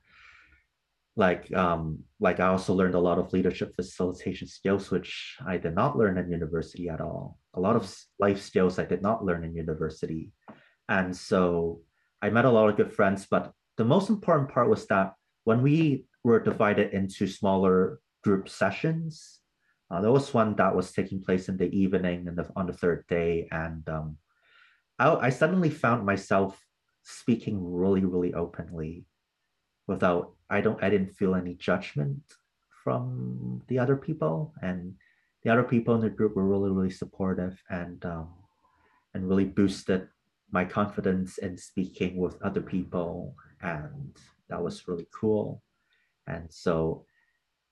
like 1.15 1.51
um, 1.53 2.03
like 2.19 2.39
I 2.39 2.47
also 2.47 2.73
learned 2.73 2.93
a 2.93 2.99
lot 2.99 3.17
of 3.17 3.33
leadership 3.33 3.73
facilitation 3.75 4.47
skills, 4.47 4.91
which 4.91 5.37
I 5.45 5.57
did 5.57 5.73
not 5.73 5.97
learn 5.97 6.17
in 6.17 6.29
university 6.29 6.87
at 6.87 7.01
all. 7.01 7.39
A 7.55 7.59
lot 7.59 7.75
of 7.75 7.91
life 8.19 8.39
skills 8.39 8.77
I 8.77 8.85
did 8.85 9.01
not 9.01 9.25
learn 9.25 9.43
in 9.43 9.55
university, 9.55 10.31
and 10.87 11.15
so 11.15 11.81
I 12.21 12.29
met 12.29 12.45
a 12.45 12.51
lot 12.51 12.69
of 12.69 12.77
good 12.77 12.93
friends. 12.93 13.25
But 13.29 13.51
the 13.77 13.85
most 13.85 14.09
important 14.09 14.49
part 14.49 14.69
was 14.69 14.85
that 14.87 15.13
when 15.45 15.63
we 15.63 16.05
were 16.23 16.39
divided 16.39 16.93
into 16.93 17.25
smaller 17.25 17.99
group 18.23 18.49
sessions, 18.49 19.39
uh, 19.89 20.01
there 20.01 20.11
was 20.11 20.33
one 20.33 20.55
that 20.57 20.75
was 20.75 20.91
taking 20.91 21.23
place 21.23 21.49
in 21.49 21.57
the 21.57 21.71
evening 21.73 22.27
and 22.27 22.37
the, 22.37 22.45
on 22.55 22.67
the 22.67 22.73
third 22.73 23.05
day, 23.09 23.47
and 23.51 23.81
um, 23.89 24.17
I, 24.99 25.15
I 25.15 25.29
suddenly 25.29 25.69
found 25.69 26.05
myself 26.05 26.59
speaking 27.03 27.59
really, 27.61 28.03
really 28.03 28.33
openly 28.33 29.05
without 29.87 30.33
I 30.49 30.61
don't 30.61 30.81
I 30.83 30.89
didn't 30.89 31.15
feel 31.15 31.35
any 31.35 31.55
judgment 31.55 32.21
from 32.83 33.61
the 33.67 33.79
other 33.79 33.95
people. 33.95 34.53
And 34.61 34.95
the 35.43 35.51
other 35.51 35.63
people 35.63 35.95
in 35.95 36.01
the 36.01 36.09
group 36.09 36.35
were 36.35 36.45
really 36.45 36.71
really 36.71 36.91
supportive 36.91 37.61
and 37.69 38.03
um, 38.05 38.29
and 39.13 39.27
really 39.27 39.45
boosted 39.45 40.07
my 40.51 40.63
confidence 40.63 41.37
in 41.39 41.57
speaking 41.57 42.17
with 42.17 42.41
other 42.41 42.61
people. 42.61 43.35
And 43.61 44.15
that 44.49 44.61
was 44.61 44.87
really 44.87 45.07
cool. 45.13 45.61
And 46.27 46.51
so 46.51 47.05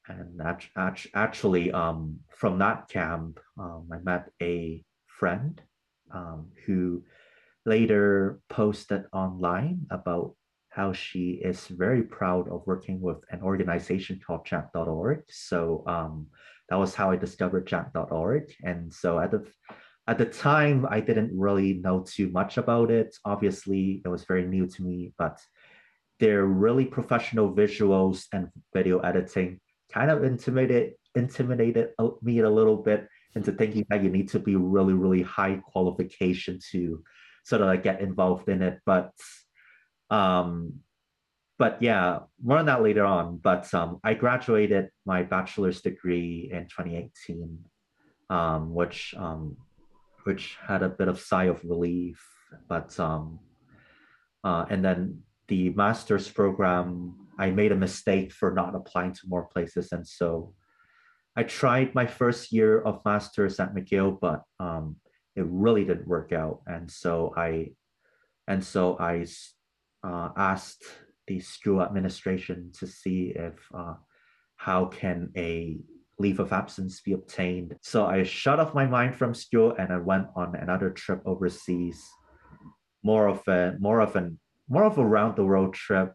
and 0.08 0.41
actually 1.15 1.72
um, 1.72 2.20
from 2.29 2.60
that 2.60 2.88
camp 2.89 3.39
um, 3.58 3.89
i 3.91 3.98
met 4.00 4.29
a 4.41 4.84
friend 5.08 5.62
um, 6.12 6.47
who 6.65 7.03
later 7.65 8.39
posted 8.50 9.05
online 9.13 9.88
about 9.89 10.35
how 10.69 10.91
she 10.91 11.41
is 11.43 11.67
very 11.67 12.03
proud 12.03 12.50
of 12.50 12.62
working 12.65 13.00
with 13.00 13.17
an 13.31 13.41
organization 13.41 14.19
called 14.25 14.45
Jack.org. 14.45 15.24
So 15.29 15.83
um, 15.88 16.27
that 16.69 16.75
was 16.75 16.93
how 16.93 17.12
I 17.12 17.15
discovered 17.15 17.65
Jack.org. 17.65 18.53
And 18.63 18.93
so 18.93 19.19
at 19.19 19.31
the 19.31 19.45
at 20.07 20.19
the 20.19 20.25
time, 20.25 20.85
I 20.88 21.00
didn't 21.00 21.31
really 21.33 21.74
know 21.74 22.05
too 22.07 22.29
much 22.29 22.57
about 22.57 22.91
it. 22.91 23.15
Obviously, 23.25 24.03
it 24.05 24.07
was 24.07 24.25
very 24.25 24.45
new 24.45 24.67
to 24.67 24.83
me, 24.83 25.13
but 25.17 25.41
their 26.19 26.45
really 26.45 26.85
professional 26.85 27.51
visuals 27.55 28.27
and 28.31 28.50
video 28.74 29.00
editing 29.00 29.59
kind 29.91 30.12
of 30.12 30.24
intimidated 30.24 30.93
intimidated 31.15 31.89
me 32.21 32.39
a 32.39 32.50
little 32.50 32.77
bit 32.77 33.07
into 33.35 33.51
thinking 33.51 33.85
that 33.89 34.03
you 34.03 34.09
need 34.09 34.29
to 34.29 34.39
be 34.39 34.55
really 34.55 34.93
really 34.93 35.21
high 35.21 35.61
qualification 35.71 36.59
to 36.71 37.03
sort 37.45 37.61
of 37.61 37.67
like 37.67 37.83
get 37.83 38.01
involved 38.01 38.49
in 38.49 38.61
it. 38.61 38.79
But 38.85 39.11
um, 40.09 40.79
but 41.57 41.81
yeah, 41.81 42.19
more 42.43 42.57
on 42.57 42.65
that 42.65 42.83
later 42.83 43.05
on. 43.05 43.37
But 43.37 43.73
um, 43.73 43.99
I 44.03 44.13
graduated 44.13 44.89
my 45.05 45.23
bachelor's 45.23 45.81
degree 45.81 46.49
in 46.51 46.63
2018, 46.63 47.59
um, 48.29 48.73
which 48.73 49.13
um, 49.17 49.57
which 50.23 50.57
had 50.67 50.83
a 50.83 50.89
bit 50.89 51.07
of 51.07 51.19
sigh 51.19 51.45
of 51.45 51.63
relief. 51.63 52.21
But 52.67 52.99
um, 52.99 53.39
uh, 54.43 54.65
and 54.69 54.83
then 54.83 55.21
the 55.47 55.69
master's 55.69 56.29
program, 56.29 57.15
I 57.37 57.51
made 57.51 57.71
a 57.71 57.75
mistake 57.75 58.31
for 58.31 58.51
not 58.51 58.75
applying 58.75 59.13
to 59.13 59.27
more 59.27 59.45
places, 59.45 59.91
and 59.91 60.05
so 60.05 60.53
I 61.35 61.43
tried 61.43 61.93
my 61.93 62.05
first 62.05 62.51
year 62.51 62.79
of 62.79 63.03
master's 63.03 63.59
at 63.59 63.75
McGill, 63.75 64.19
but 64.19 64.43
um, 64.59 64.95
it 65.35 65.45
really 65.47 65.83
didn't 65.83 66.07
work 66.07 66.31
out. 66.31 66.61
And 66.65 66.89
so 66.89 67.33
i 67.35 67.71
and 68.47 68.63
so 68.63 68.97
i 68.99 69.25
uh, 70.03 70.29
asked 70.37 70.83
the 71.27 71.39
school 71.39 71.81
administration 71.81 72.71
to 72.79 72.87
see 72.87 73.33
if 73.35 73.53
uh, 73.73 73.95
how 74.55 74.85
can 74.85 75.31
a 75.35 75.79
leave 76.17 76.39
of 76.39 76.53
absence 76.53 77.01
be 77.01 77.11
obtained. 77.11 77.75
So 77.81 78.05
i 78.05 78.23
shut 78.23 78.59
off 78.59 78.73
my 78.73 78.85
mind 78.85 79.15
from 79.15 79.33
school 79.33 79.75
and 79.77 79.91
i 79.91 79.97
went 79.97 80.27
on 80.35 80.55
another 80.55 80.89
trip 80.89 81.21
overseas. 81.25 82.01
More 83.03 83.27
of 83.27 83.45
a 83.47 83.75
more 83.79 83.99
of 83.99 84.15
an 84.15 84.39
more 84.69 84.85
of 84.85 84.97
a 84.97 85.05
round 85.05 85.35
the 85.35 85.45
world 85.45 85.73
trip 85.73 86.13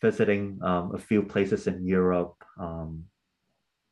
visiting 0.00 0.58
um, 0.62 0.94
a 0.94 0.98
few 0.98 1.22
places 1.22 1.68
in 1.68 1.86
europe 1.86 2.34
um, 2.58 3.04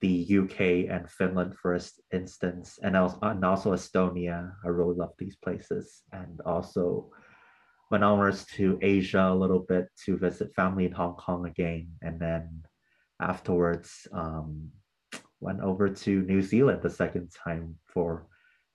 the 0.01 0.39
UK 0.39 0.91
and 0.91 1.09
Finland, 1.11 1.55
for 1.61 1.79
instance, 2.13 2.79
and 2.83 2.97
also, 2.97 3.19
and 3.23 3.45
also 3.45 3.75
Estonia. 3.75 4.53
I 4.65 4.69
really 4.69 4.97
love 4.97 5.13
these 5.19 5.37
places. 5.37 6.03
And 6.13 6.41
also 6.47 7.11
went 7.91 8.05
onwards 8.05 8.47
to 8.57 8.79
Asia 8.81 9.29
a 9.29 9.35
little 9.35 9.61
bit 9.61 9.89
to 10.07 10.17
visit 10.17 10.55
family 10.55 10.87
in 10.87 10.93
Hong 10.93 11.15
Kong 11.17 11.47
again. 11.47 11.89
And 12.03 12.19
then 12.21 12.63
afterwards, 13.21 14.07
um, 14.13 14.71
went 15.41 15.61
over 15.61 15.89
to 15.89 16.23
New 16.23 16.43
Zealand 16.43 16.83
the 16.83 16.91
second 16.91 17.31
time 17.45 17.77
for 17.87 18.27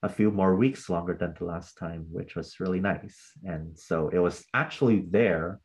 a 0.02 0.08
few 0.08 0.30
more 0.30 0.54
weeks 0.56 0.90
longer 0.90 1.16
than 1.18 1.34
the 1.38 1.44
last 1.44 1.78
time, 1.78 2.06
which 2.10 2.36
was 2.36 2.60
really 2.60 2.80
nice. 2.80 3.18
And 3.44 3.78
so 3.78 4.08
it 4.08 4.18
was 4.18 4.44
actually 4.54 5.06
there 5.10 5.60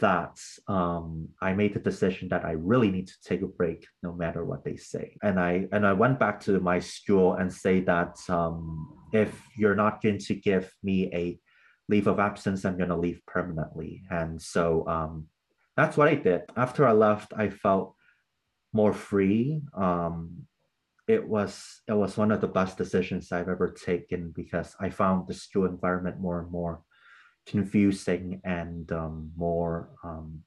that 0.00 0.38
um, 0.66 1.28
I 1.40 1.52
made 1.52 1.74
the 1.74 1.80
decision 1.80 2.28
that 2.28 2.44
I 2.44 2.52
really 2.52 2.90
need 2.90 3.06
to 3.08 3.22
take 3.24 3.42
a 3.42 3.46
break 3.46 3.86
no 4.02 4.12
matter 4.12 4.44
what 4.44 4.64
they 4.64 4.76
say. 4.76 5.16
And 5.22 5.38
I 5.38 5.68
and 5.72 5.86
I 5.86 5.92
went 5.92 6.18
back 6.18 6.40
to 6.40 6.58
my 6.60 6.80
school 6.80 7.34
and 7.34 7.52
say 7.52 7.80
that 7.80 8.16
um, 8.28 8.98
if 9.12 9.30
you're 9.56 9.76
not 9.76 10.02
going 10.02 10.18
to 10.18 10.34
give 10.34 10.72
me 10.82 11.10
a 11.14 11.38
leave 11.88 12.06
of 12.06 12.18
absence, 12.18 12.64
I'm 12.64 12.76
going 12.76 12.88
to 12.88 12.96
leave 12.96 13.20
permanently. 13.26 14.02
And 14.10 14.40
so 14.40 14.86
um, 14.88 15.26
that's 15.76 15.96
what 15.96 16.08
I 16.08 16.14
did. 16.16 16.42
After 16.56 16.86
I 16.86 16.92
left, 16.92 17.32
I 17.36 17.50
felt 17.50 17.94
more 18.72 18.92
free. 18.92 19.62
Um, 19.76 20.46
it 21.06 21.28
was 21.28 21.82
it 21.86 21.92
was 21.92 22.16
one 22.16 22.32
of 22.32 22.40
the 22.40 22.48
best 22.48 22.78
decisions 22.78 23.30
I've 23.30 23.48
ever 23.48 23.70
taken 23.70 24.32
because 24.34 24.74
I 24.80 24.90
found 24.90 25.28
the 25.28 25.34
school 25.34 25.66
environment 25.66 26.18
more 26.18 26.40
and 26.40 26.50
more 26.50 26.82
confusing 27.46 28.40
and 28.44 28.90
um, 28.92 29.30
more 29.36 29.90
um, 30.02 30.42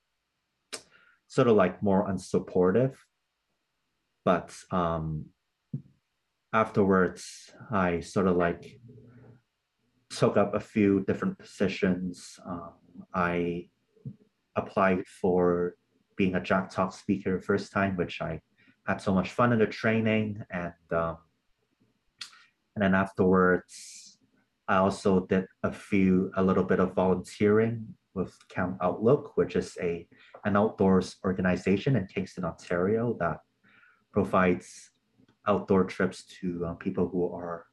sort 1.27 1.48
of 1.48 1.56
like 1.56 1.82
more 1.84 2.08
unsupportive. 2.08 2.96
But 4.25 4.56
um, 4.72 5.27
afterwards, 6.54 7.51
I 7.72 8.01
sort 8.01 8.27
of 8.27 8.36
like 8.36 8.80
took 10.10 10.38
up 10.38 10.54
a 10.54 10.60
few 10.60 11.04
different 11.06 11.38
positions. 11.38 12.39
Um, 12.46 12.74
I 13.13 13.70
applied 14.56 15.06
for 15.22 15.75
being 16.16 16.36
a 16.36 16.42
Jack 16.42 16.72
Talk 16.72 16.94
speaker 16.94 17.39
first 17.39 17.72
time, 17.72 17.96
which 17.96 18.22
I 18.22 18.42
had 18.88 19.01
so 19.01 19.13
much 19.13 19.32
fun 19.32 19.54
in 19.54 19.60
the 19.60 19.68
training, 19.68 20.44
and 20.50 20.74
um, 20.92 21.18
and 22.75 22.84
then 22.84 22.96
afterwards 22.96 24.07
I 24.68 24.78
also 24.78 25.26
did 25.26 25.46
a 25.64 25.72
few, 25.72 26.32
a 26.36 26.44
little 26.44 26.64
bit 26.64 26.80
of 26.80 26.94
volunteering 26.94 27.96
with 28.14 28.36
Camp 28.50 28.78
Outlook, 28.82 29.38
which 29.38 29.56
is 29.56 29.78
a 29.82 30.08
an 30.44 30.58
outdoors 30.58 31.18
organization 31.24 31.96
in 31.96 32.08
Kingston, 32.08 32.46
Ontario 32.46 33.16
that 33.20 33.40
provides 34.12 34.92
outdoor 35.48 35.84
trips 35.86 36.24
to 36.40 36.66
uh, 36.66 36.74
people 36.74 37.08
who 37.08 37.34
are 37.34 37.66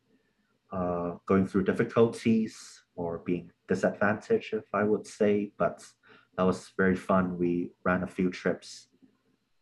uh, 0.72 1.16
going 1.26 1.46
through 1.46 1.64
difficulties 1.64 2.54
or 2.94 3.18
being 3.18 3.50
disadvantaged, 3.68 4.54
if 4.54 4.68
I 4.72 4.84
would 4.84 5.06
say. 5.06 5.52
But 5.58 5.84
that 6.36 6.44
was 6.44 6.72
very 6.76 6.96
fun. 6.96 7.38
We 7.38 7.70
ran 7.84 8.02
a 8.02 8.06
few 8.06 8.30
trips 8.30 8.88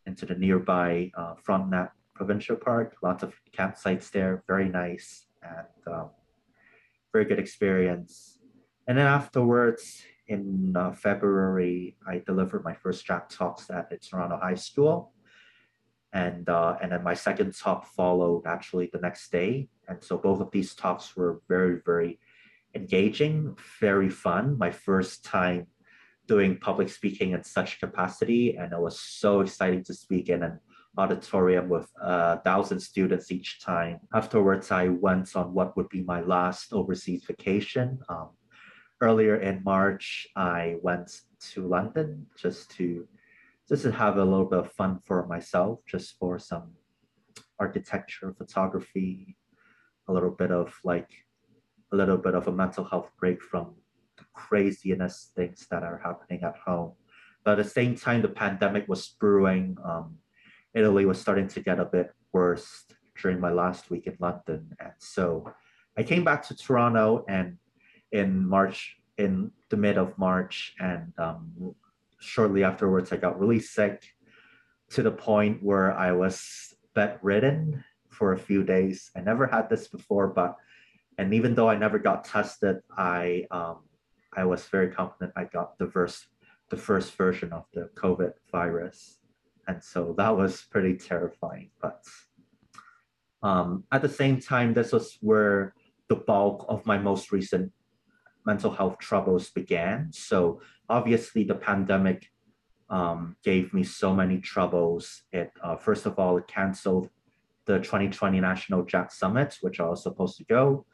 into 0.05 0.25
the 0.25 0.35
nearby 0.35 1.11
uh, 1.17 1.35
Frontenac 1.35 1.91
Provincial 2.13 2.55
Park, 2.55 2.95
lots 3.01 3.23
of 3.23 3.33
campsites 3.57 4.11
there, 4.11 4.43
very 4.47 4.69
nice. 4.69 5.25
And 5.41 5.93
um, 5.95 6.09
very 7.13 7.25
good 7.25 7.39
experience. 7.39 8.39
And 8.87 8.97
then 8.97 9.07
afterwards, 9.07 10.03
in 10.27 10.75
uh, 10.75 10.91
February, 10.91 11.95
I 12.07 12.21
delivered 12.25 12.63
my 12.63 12.73
first 12.73 13.05
Jack 13.05 13.29
talks 13.29 13.69
at 13.69 13.89
the 13.89 13.97
Toronto 13.97 14.37
High 14.41 14.55
School. 14.55 15.13
And, 16.11 16.47
uh, 16.49 16.77
and 16.81 16.91
then 16.91 17.03
my 17.03 17.13
second 17.13 17.55
talk 17.55 17.85
followed 17.85 18.43
actually 18.45 18.89
the 18.91 18.99
next 18.99 19.31
day. 19.31 19.69
And 19.87 20.03
so 20.03 20.17
both 20.17 20.41
of 20.41 20.51
these 20.51 20.75
talks 20.75 21.15
were 21.15 21.41
very, 21.47 21.79
very 21.85 22.19
engaging, 22.75 23.55
very 23.79 24.09
fun. 24.09 24.57
My 24.57 24.71
first 24.71 25.23
time 25.23 25.67
doing 26.27 26.57
public 26.57 26.89
speaking 26.89 27.31
in 27.31 27.43
such 27.43 27.79
capacity. 27.79 28.55
And 28.57 28.73
it 28.73 28.79
was 28.79 28.99
so 28.99 29.41
exciting 29.41 29.83
to 29.85 29.93
speak 29.93 30.29
in 30.29 30.43
an 30.43 30.59
auditorium 30.97 31.69
with 31.69 31.89
a 32.01 32.05
uh, 32.05 32.37
thousand 32.41 32.79
students 32.79 33.31
each 33.31 33.61
time. 33.61 33.99
Afterwards, 34.13 34.71
I 34.71 34.89
went 34.89 35.35
on 35.35 35.53
what 35.53 35.75
would 35.75 35.89
be 35.89 36.03
my 36.03 36.21
last 36.21 36.73
overseas 36.73 37.23
vacation. 37.25 37.99
Um, 38.09 38.29
earlier 39.01 39.37
in 39.37 39.63
March, 39.63 40.27
I 40.35 40.75
went 40.81 41.21
to 41.51 41.67
London 41.67 42.27
just 42.37 42.71
to 42.77 43.07
just 43.67 43.83
to 43.83 43.91
have 43.91 44.17
a 44.17 44.25
little 44.25 44.45
bit 44.45 44.59
of 44.59 44.71
fun 44.73 44.99
for 45.05 45.25
myself, 45.25 45.79
just 45.87 46.17
for 46.19 46.37
some 46.37 46.73
architecture, 47.59 48.35
photography, 48.37 49.37
a 50.07 50.13
little 50.13 50.31
bit 50.31 50.51
of 50.51 50.77
like 50.83 51.09
a 51.91 51.95
little 51.95 52.17
bit 52.17 52.35
of 52.35 52.47
a 52.47 52.51
mental 52.51 52.83
health 52.83 53.09
break 53.19 53.41
from 53.41 53.73
the 54.17 54.25
craziness 54.33 55.31
things 55.35 55.65
that 55.71 55.83
are 55.83 56.01
happening 56.03 56.43
at 56.43 56.55
home. 56.57 56.93
But 57.43 57.59
at 57.59 57.63
the 57.63 57.69
same 57.69 57.95
time, 57.95 58.21
the 58.21 58.29
pandemic 58.29 58.87
was 58.87 59.15
brewing. 59.19 59.77
Um, 59.83 60.17
Italy 60.73 61.05
was 61.05 61.19
starting 61.19 61.47
to 61.49 61.59
get 61.59 61.79
a 61.79 61.85
bit 61.85 62.11
worse 62.31 62.85
during 63.21 63.39
my 63.39 63.51
last 63.51 63.89
week 63.89 64.07
in 64.07 64.15
London. 64.19 64.75
And 64.79 64.93
so 64.97 65.53
I 65.97 66.03
came 66.03 66.23
back 66.23 66.47
to 66.47 66.55
Toronto 66.55 67.25
and 67.27 67.57
in 68.11 68.47
March, 68.47 68.97
in 69.17 69.51
the 69.69 69.77
mid 69.77 69.97
of 69.97 70.17
March, 70.17 70.75
and 70.79 71.13
um, 71.17 71.75
shortly 72.19 72.63
afterwards, 72.63 73.11
I 73.11 73.17
got 73.17 73.39
really 73.39 73.59
sick 73.59 74.03
to 74.91 75.03
the 75.03 75.11
point 75.11 75.61
where 75.63 75.91
I 75.91 76.11
was 76.11 76.73
bedridden 76.93 77.83
for 78.09 78.33
a 78.33 78.39
few 78.39 78.63
days. 78.63 79.11
I 79.15 79.21
never 79.21 79.47
had 79.47 79.69
this 79.69 79.87
before, 79.87 80.27
but 80.27 80.55
and 81.17 81.33
even 81.33 81.53
though 81.53 81.69
I 81.69 81.75
never 81.75 81.99
got 81.99 82.25
tested, 82.25 82.81
I 82.95 83.45
um, 83.51 83.79
I 84.35 84.45
was 84.45 84.65
very 84.67 84.89
confident 84.89 85.33
I 85.35 85.45
got 85.45 85.77
the 85.77 85.87
first 85.87 86.27
the 86.69 86.77
first 86.77 87.15
version 87.15 87.51
of 87.53 87.65
the 87.73 87.89
COVID 87.95 88.33
virus, 88.51 89.19
and 89.67 89.83
so 89.83 90.13
that 90.17 90.35
was 90.35 90.63
pretty 90.69 90.95
terrifying. 90.95 91.69
But 91.81 92.03
um, 93.41 93.83
at 93.91 94.01
the 94.01 94.09
same 94.09 94.39
time, 94.39 94.73
this 94.73 94.91
was 94.91 95.17
where 95.21 95.73
the 96.09 96.15
bulk 96.15 96.65
of 96.67 96.85
my 96.85 96.97
most 96.97 97.31
recent 97.31 97.71
mental 98.45 98.71
health 98.71 98.97
troubles 98.99 99.49
began. 99.49 100.09
So 100.11 100.61
obviously, 100.89 101.43
the 101.43 101.55
pandemic 101.55 102.29
um, 102.89 103.35
gave 103.43 103.73
me 103.73 103.83
so 103.83 104.13
many 104.13 104.39
troubles. 104.39 105.23
It 105.31 105.51
uh, 105.63 105.77
first 105.77 106.05
of 106.05 106.19
all, 106.19 106.37
it 106.37 106.47
canceled 106.47 107.09
the 107.65 107.79
2020 107.79 108.39
National 108.41 108.83
Jack 108.83 109.11
Summit, 109.11 109.57
which 109.61 109.79
I 109.79 109.87
was 109.87 110.03
supposed 110.03 110.37
to 110.37 110.43
go, 110.43 110.85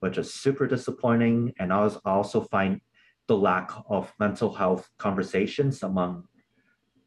which 0.00 0.18
is 0.18 0.34
super 0.34 0.66
disappointing. 0.66 1.54
And 1.58 1.72
I, 1.72 1.84
was, 1.84 1.98
I 2.04 2.10
also 2.10 2.40
find 2.40 2.80
the 3.28 3.36
lack 3.36 3.70
of 3.88 4.12
mental 4.18 4.52
health 4.52 4.90
conversations 4.98 5.82
among 5.82 6.24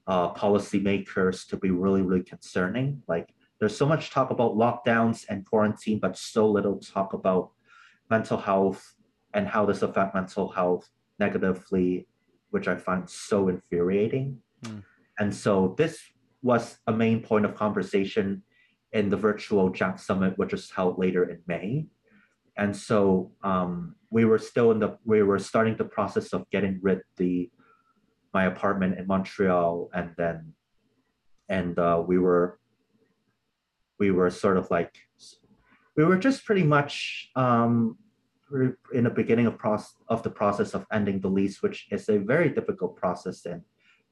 uh, 0.07 0.33
policymakers 0.33 1.47
to 1.47 1.57
be 1.57 1.71
really, 1.71 2.01
really 2.01 2.23
concerning. 2.23 3.01
Like 3.07 3.33
there's 3.59 3.77
so 3.77 3.85
much 3.85 4.09
talk 4.09 4.31
about 4.31 4.55
lockdowns 4.55 5.25
and 5.29 5.45
quarantine, 5.45 5.99
but 5.99 6.17
so 6.17 6.49
little 6.49 6.79
talk 6.79 7.13
about 7.13 7.51
mental 8.09 8.37
health 8.37 8.95
and 9.33 9.47
how 9.47 9.65
this 9.65 9.81
affect 9.81 10.15
mental 10.15 10.49
health 10.49 10.89
negatively, 11.19 12.07
which 12.49 12.67
I 12.67 12.75
find 12.75 13.09
so 13.09 13.47
infuriating. 13.47 14.39
Mm. 14.63 14.83
And 15.19 15.33
so 15.33 15.75
this 15.77 15.99
was 16.41 16.79
a 16.87 16.91
main 16.91 17.21
point 17.21 17.45
of 17.45 17.55
conversation 17.55 18.43
in 18.93 19.09
the 19.09 19.17
virtual 19.17 19.69
Jack 19.69 19.99
Summit, 19.99 20.37
which 20.37 20.51
was 20.51 20.69
held 20.69 20.97
later 20.97 21.23
in 21.29 21.39
May. 21.47 21.87
And 22.57 22.75
so 22.75 23.31
um, 23.43 23.95
we 24.09 24.25
were 24.25 24.39
still 24.39 24.71
in 24.71 24.79
the 24.79 24.97
we 25.05 25.23
were 25.23 25.39
starting 25.39 25.77
the 25.77 25.85
process 25.85 26.33
of 26.33 26.49
getting 26.49 26.79
rid 26.81 26.99
the 27.15 27.49
my 28.33 28.45
apartment 28.45 28.97
in 28.97 29.07
Montreal, 29.07 29.89
and 29.93 30.11
then 30.17 30.53
and 31.49 31.77
uh, 31.77 32.01
we 32.05 32.17
were 32.17 32.59
we 33.99 34.11
were 34.11 34.29
sort 34.29 34.57
of 34.57 34.71
like 34.71 34.95
we 35.95 36.03
were 36.03 36.17
just 36.17 36.45
pretty 36.45 36.63
much 36.63 37.29
um, 37.35 37.97
in 38.93 39.03
the 39.03 39.09
beginning 39.09 39.45
of 39.45 39.57
process 39.57 39.95
of 40.07 40.23
the 40.23 40.29
process 40.29 40.73
of 40.73 40.85
ending 40.91 41.19
the 41.19 41.27
lease, 41.27 41.61
which 41.61 41.87
is 41.91 42.09
a 42.09 42.17
very 42.17 42.49
difficult 42.49 42.95
process 42.95 43.45
in 43.45 43.61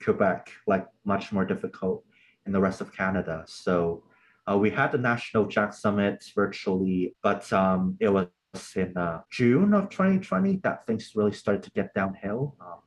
Quebec, 0.04 0.52
like 0.68 0.86
much 1.06 1.32
more 1.32 1.46
difficult 1.46 2.04
in 2.46 2.52
the 2.52 2.60
rest 2.60 2.82
of 2.82 2.94
Canada. 2.94 3.44
So 3.48 4.04
uh, 4.50 4.58
we 4.58 4.70
had 4.70 4.92
the 4.92 4.98
National 4.98 5.46
Jack 5.46 5.74
Summit 5.74 6.24
virtually, 6.36 7.16
but 7.22 7.52
um, 7.54 7.98
it 8.00 8.10
was 8.10 8.28
in 8.76 8.96
uh, 8.98 9.22
June 9.30 9.74
of 9.74 9.90
2020 9.90 10.58
that 10.64 10.88
things 10.88 11.12
really 11.16 11.34
started 11.34 11.64
to 11.64 11.72
get 11.72 11.94
downhill. 11.94 12.56
Um, 12.60 12.80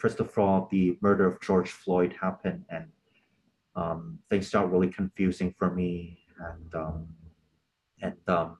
first 0.00 0.18
of 0.18 0.36
all, 0.38 0.66
the 0.70 0.96
murder 1.02 1.26
of 1.26 1.40
George 1.40 1.70
Floyd 1.70 2.14
happened, 2.20 2.64
and 2.70 2.86
um, 3.76 4.18
things 4.30 4.50
got 4.50 4.72
really 4.72 4.88
confusing 4.88 5.54
for 5.58 5.70
me. 5.70 6.18
And 6.40 6.74
um, 6.74 7.08
and 8.00 8.16
um, 8.26 8.56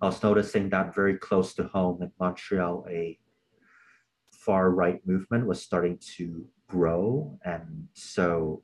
I 0.00 0.06
was 0.06 0.22
noticing 0.22 0.70
that 0.70 0.94
very 0.94 1.16
close 1.16 1.54
to 1.54 1.64
home 1.64 2.00
in 2.02 2.12
Montreal, 2.20 2.86
a 2.88 3.18
far 4.30 4.70
right 4.70 5.04
movement 5.04 5.46
was 5.46 5.60
starting 5.60 5.98
to 6.16 6.46
grow, 6.68 7.36
and 7.44 7.88
so 7.94 8.62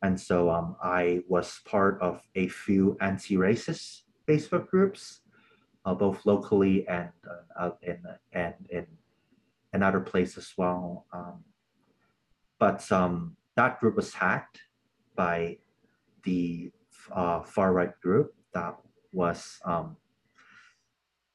and 0.00 0.18
so 0.18 0.50
um, 0.50 0.76
I 0.82 1.22
was 1.28 1.60
part 1.66 2.00
of 2.00 2.22
a 2.34 2.48
few 2.48 2.96
anti-racist 3.00 4.02
Facebook 4.26 4.68
groups, 4.68 5.20
uh, 5.84 5.94
both 5.94 6.24
locally 6.24 6.88
and 6.88 7.10
uh, 7.58 7.70
in 7.82 8.00
and 8.32 8.54
in 8.70 8.86
another 9.74 10.00
place 10.00 10.38
as 10.38 10.52
well. 10.56 11.06
Um, 11.12 11.44
but 12.58 12.90
um, 12.90 13.36
that 13.56 13.80
group 13.80 13.96
was 13.96 14.14
hacked 14.14 14.60
by 15.16 15.58
the 16.24 16.70
uh, 17.12 17.42
far 17.42 17.72
right 17.72 17.98
group 18.00 18.34
that 18.54 18.76
was 19.12 19.58
um, 19.64 19.96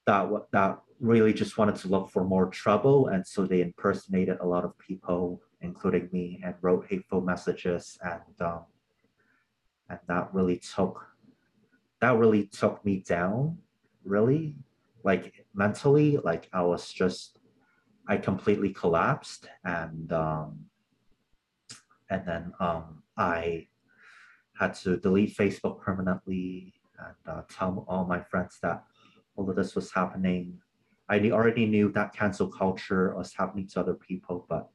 that 0.06 0.28
that 0.52 0.80
really 0.98 1.32
just 1.32 1.56
wanted 1.56 1.76
to 1.76 1.88
look 1.88 2.10
for 2.10 2.24
more 2.24 2.46
trouble, 2.50 3.08
and 3.08 3.26
so 3.26 3.46
they 3.46 3.60
impersonated 3.60 4.38
a 4.40 4.46
lot 4.46 4.64
of 4.64 4.76
people 4.78 5.40
including 5.60 6.08
me, 6.12 6.40
and 6.44 6.54
wrote 6.62 6.86
hateful 6.88 7.20
messages, 7.20 7.98
and 8.02 8.40
um, 8.40 8.64
and 9.88 9.98
that 10.08 10.32
really 10.32 10.58
took 10.58 11.06
that 12.00 12.16
really 12.16 12.46
took 12.46 12.84
me 12.84 13.04
down, 13.06 13.58
really, 14.04 14.56
like 15.04 15.44
mentally, 15.54 16.16
like 16.18 16.48
I 16.52 16.62
was 16.62 16.90
just 16.92 17.38
I 18.10 18.16
completely 18.16 18.70
collapsed, 18.70 19.46
and 19.64 20.12
um, 20.12 20.66
and 22.10 22.26
then 22.26 22.52
um, 22.58 23.04
I 23.16 23.68
had 24.58 24.74
to 24.82 24.96
delete 24.96 25.36
Facebook 25.36 25.80
permanently 25.80 26.74
and 26.98 27.14
uh, 27.24 27.42
tell 27.48 27.84
all 27.86 28.04
my 28.04 28.20
friends 28.20 28.58
that 28.62 28.82
all 29.36 29.48
of 29.48 29.54
this 29.54 29.76
was 29.76 29.92
happening. 29.92 30.58
I 31.08 31.30
already 31.30 31.66
knew 31.66 31.92
that 31.92 32.12
cancel 32.12 32.48
culture 32.48 33.14
was 33.16 33.32
happening 33.32 33.68
to 33.68 33.80
other 33.80 33.94
people, 33.94 34.44
but 34.48 34.68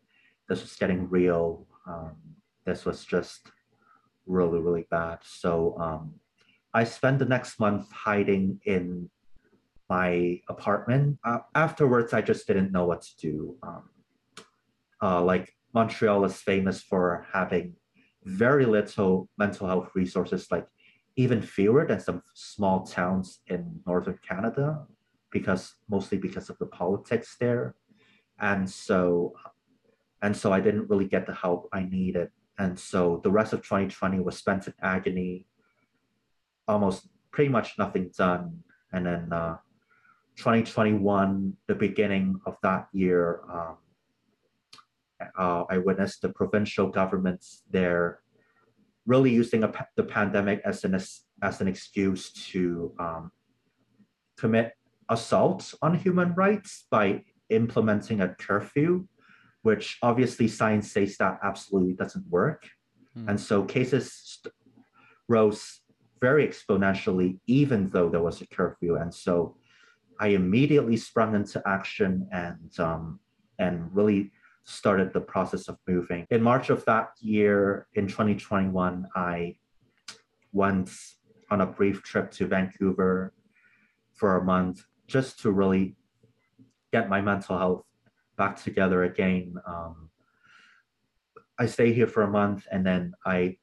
this 0.47 0.61
was 0.61 0.77
getting 0.77 1.09
real. 1.09 1.67
Um, 1.85 2.15
this 2.65 2.85
was 2.85 3.03
just 3.03 3.51
really, 4.25 4.59
really 4.59 4.87
bad. 4.89 5.19
So 5.23 5.77
um, 5.77 6.13
I 6.73 6.85
spent 6.85 7.19
the 7.19 7.25
next 7.25 7.59
month 7.59 7.91
hiding 7.91 8.61
in 8.65 9.09
my 9.89 10.41
apartment. 10.49 11.19
Uh, 11.23 11.39
afterwards, 11.53 12.13
I 12.13 12.21
just 12.21 12.47
didn't 12.47 12.71
know 12.71 12.85
what 12.85 13.01
to 13.03 13.17
do. 13.17 13.57
Um, 13.63 13.89
uh, 15.01 15.21
like 15.21 15.53
Montreal 15.73 16.25
is 16.25 16.37
famous 16.37 16.81
for 16.81 17.25
having 17.31 17.75
very 18.23 18.65
little 18.65 19.29
mental 19.37 19.67
health 19.67 19.89
resources, 19.93 20.47
like 20.49 20.67
even 21.15 21.41
fewer 21.41 21.85
than 21.85 21.99
some 21.99 22.21
small 22.33 22.85
towns 22.85 23.39
in 23.47 23.79
northern 23.85 24.19
Canada, 24.27 24.85
because 25.31 25.75
mostly 25.89 26.17
because 26.17 26.49
of 26.49 26.57
the 26.57 26.65
politics 26.65 27.35
there. 27.39 27.75
And 28.39 28.69
so 28.69 29.33
and 30.21 30.35
so 30.35 30.51
I 30.51 30.59
didn't 30.59 30.89
really 30.89 31.05
get 31.05 31.27
the 31.27 31.33
help 31.35 31.69
I 31.71 31.83
needed. 31.83 32.29
And 32.57 32.79
so 32.79 33.21
the 33.23 33.29
rest 33.29 33.53
of 33.53 33.61
2020 33.61 34.19
was 34.21 34.37
spent 34.37 34.65
in 34.65 34.73
agony, 34.81 35.45
almost 36.67 37.09
pretty 37.31 37.49
much 37.49 37.77
nothing 37.77 38.09
done. 38.17 38.63
And 38.91 39.05
then 39.05 39.31
uh, 39.31 39.57
2021, 40.37 41.53
the 41.67 41.75
beginning 41.75 42.39
of 42.45 42.57
that 42.63 42.87
year, 42.91 43.41
um, 43.51 43.77
uh, 45.37 45.63
I 45.69 45.77
witnessed 45.77 46.21
the 46.21 46.29
provincial 46.29 46.89
governments 46.89 47.63
there 47.69 48.19
really 49.05 49.31
using 49.31 49.63
a, 49.63 49.71
the 49.95 50.03
pandemic 50.03 50.61
as 50.65 50.83
an 50.83 50.95
as 51.41 51.61
an 51.61 51.67
excuse 51.67 52.31
to 52.51 52.93
um, 52.99 53.31
commit 54.37 54.73
assaults 55.09 55.75
on 55.81 55.95
human 55.95 56.33
rights 56.33 56.87
by 56.89 57.23
implementing 57.49 58.21
a 58.21 58.29
curfew 58.35 59.07
which 59.65 59.97
obviously 60.03 60.47
science 60.47 60.91
says 60.91 61.17
that 61.17 61.39
absolutely 61.41 61.93
doesn't 61.93 62.23
work. 62.29 62.69
Mm. 63.17 63.29
And 63.29 63.41
so 63.41 63.63
cases 63.63 64.37
rose 65.27 65.81
very 66.21 66.47
exponentially, 66.47 67.39
even 67.47 67.89
though 67.89 68.07
there 68.07 68.21
was 68.21 68.41
a 68.41 68.47
curfew. 68.47 68.97
And 68.97 69.11
so 69.11 69.57
I 70.19 70.27
immediately 70.29 70.97
sprung 70.97 71.35
into 71.35 71.61
action 71.65 72.27
and 72.31 72.71
um, 72.79 73.19
and 73.59 73.93
really 73.95 74.31
started 74.63 75.13
the 75.13 75.21
process 75.21 75.67
of 75.67 75.77
moving. 75.87 76.25
In 76.31 76.41
March 76.41 76.69
of 76.69 76.83
that 76.85 77.09
year, 77.19 77.87
in 77.93 78.07
2021, 78.07 79.07
I 79.15 79.57
went 80.51 80.89
on 81.51 81.61
a 81.61 81.65
brief 81.65 82.01
trip 82.01 82.31
to 82.31 82.47
Vancouver 82.47 83.33
for 84.15 84.37
a 84.37 84.43
month 84.43 84.83
just 85.07 85.39
to 85.41 85.51
really 85.51 85.95
get 86.91 87.09
my 87.09 87.21
mental 87.21 87.57
health 87.57 87.83
back 88.37 88.61
together 88.61 89.03
again. 89.03 89.53
Um, 89.67 90.09
I 91.59 91.67
stayed 91.67 91.93
here 91.93 92.07
for 92.07 92.23
a 92.23 92.27
month 92.27 92.67
and 92.71 92.85
then 92.85 93.13
I 93.25 93.57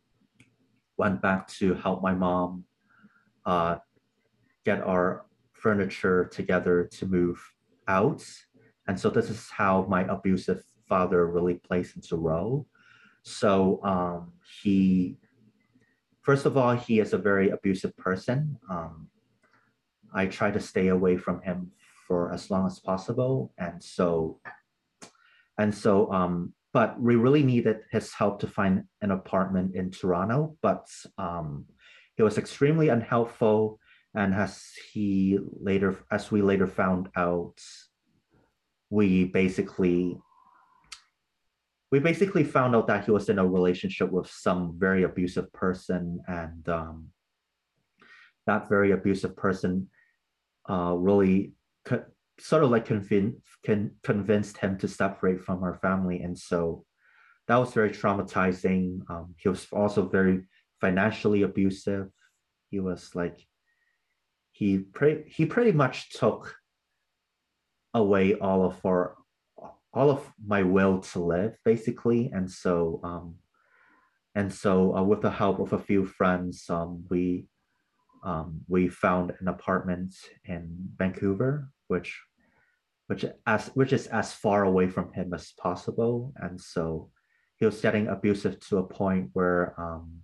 went 0.97 1.21
back 1.21 1.49
to 1.49 1.75
help 1.75 2.03
my 2.03 2.15
mom 2.15 2.65
uh, 3.45 3.77
get 4.65 4.81
our 4.83 5.27
furniture 5.62 6.25
together 6.27 6.88
to 6.96 7.07
move 7.07 7.38
out. 7.88 8.22
And 8.88 8.98
so 8.98 9.09
this 9.09 9.31
is 9.31 9.48
how 9.48 9.87
my 9.88 10.03
abusive 10.05 10.62
father 10.88 11.27
really 11.27 11.55
plays 11.55 11.92
into 11.94 12.16
role. 12.16 12.66
So 13.22 13.81
um, 13.85 14.33
he, 14.62 15.16
first 16.22 16.44
of 16.46 16.57
all, 16.57 16.75
he 16.75 16.98
is 16.98 17.12
a 17.12 17.18
very 17.18 17.51
abusive 17.51 17.96
person. 17.96 18.59
Um, 18.68 19.09
I 20.12 20.27
try 20.27 20.51
to 20.51 20.61
stay 20.61 20.88
away 20.88 21.16
from 21.16 21.40
him 21.42 21.70
for 22.07 22.33
as 22.33 22.51
long 22.51 22.66
as 22.66 22.81
possible. 22.81 23.55
And 23.57 23.83
so, 23.83 24.40
and 25.59 25.72
so, 25.72 26.12
um, 26.12 26.53
but 26.72 27.01
we 27.01 27.16
really 27.16 27.42
needed 27.42 27.79
his 27.90 28.12
help 28.12 28.40
to 28.40 28.46
find 28.46 28.85
an 29.01 29.11
apartment 29.12 29.77
in 29.77 29.90
Toronto, 29.90 30.57
but 30.62 30.87
um, 31.18 31.66
he 32.16 32.22
was 32.22 32.38
extremely 32.38 32.88
unhelpful. 32.88 33.79
And 34.14 34.35
as 34.35 34.62
he 34.92 35.38
later, 35.61 35.98
as 36.11 36.31
we 36.31 36.42
later 36.42 36.66
found 36.66 37.09
out, 37.16 37.59
we 38.90 39.25
basically 39.25 40.18
we 41.90 41.98
basically 41.98 42.44
found 42.44 42.75
out 42.75 42.87
that 42.87 43.05
he 43.05 43.11
was 43.11 43.29
in 43.29 43.38
a 43.38 43.46
relationship 43.46 44.11
with 44.11 44.27
some 44.27 44.75
very 44.79 45.03
abusive 45.03 45.53
person. 45.53 46.20
And 46.27 46.66
um, 46.68 47.09
that 48.46 48.68
very 48.68 48.92
abusive 48.92 49.37
person 49.37 49.88
uh, 50.68 50.94
really 50.96 51.53
co- 51.85 52.05
sort 52.38 52.64
of 52.64 52.70
like 52.70 52.87
convinced 52.87 53.40
con- 53.64 53.92
convinced 54.03 54.57
him 54.57 54.79
to 54.79 54.88
separate 54.88 55.42
from 55.42 55.62
our 55.62 55.75
family. 55.75 56.22
And 56.22 56.38
so 56.38 56.85
that 57.48 57.57
was 57.57 57.72
very 57.72 57.90
traumatizing. 57.90 59.01
Um, 59.11 59.35
he 59.37 59.48
was 59.48 59.66
also 59.72 60.09
very 60.09 60.44
financially 60.81 61.42
abusive. 61.42 62.09
He 62.70 62.81
was 62.81 63.11
like 63.14 63.46
he 64.53 64.79
pretty 64.79 65.31
he 65.31 65.47
pretty 65.47 65.73
much 65.73 66.11
took 66.11 66.55
away 67.95 68.35
all 68.35 68.65
of 68.65 68.85
our 68.87 69.17
all 69.93 70.11
of 70.11 70.33
my 70.45 70.62
will 70.62 71.01
to 71.01 71.19
live 71.21 71.57
basically. 71.65 72.31
And 72.33 72.51
so 72.51 73.01
um 73.03 73.37
and 74.35 74.53
so 74.53 74.97
uh, 74.97 75.03
with 75.03 75.21
the 75.21 75.31
help 75.31 75.59
of 75.59 75.73
a 75.73 75.79
few 75.79 76.07
friends 76.07 76.65
um 76.71 77.05
we 77.11 77.47
um 78.25 78.61
we 78.69 78.88
found 78.88 79.35
an 79.41 79.49
apartment 79.49 80.15
in 80.45 80.77
vancouver 80.97 81.69
which 81.88 82.19
which 83.09 83.25
as 83.47 83.67
which 83.75 83.93
is 83.93 84.07
as 84.07 84.33
far 84.33 84.65
away 84.65 84.88
from 84.88 85.12
him 85.12 85.35
as 85.35 85.53
possible. 85.53 86.33
And 86.37 86.61
so 86.61 87.11
he 87.57 87.67
was 87.67 87.81
getting 87.81 88.09
abusive 88.09 88.61
to 88.69 88.79
a 88.79 88.88
point 88.88 89.31
where 89.33 89.75
um 89.79 90.23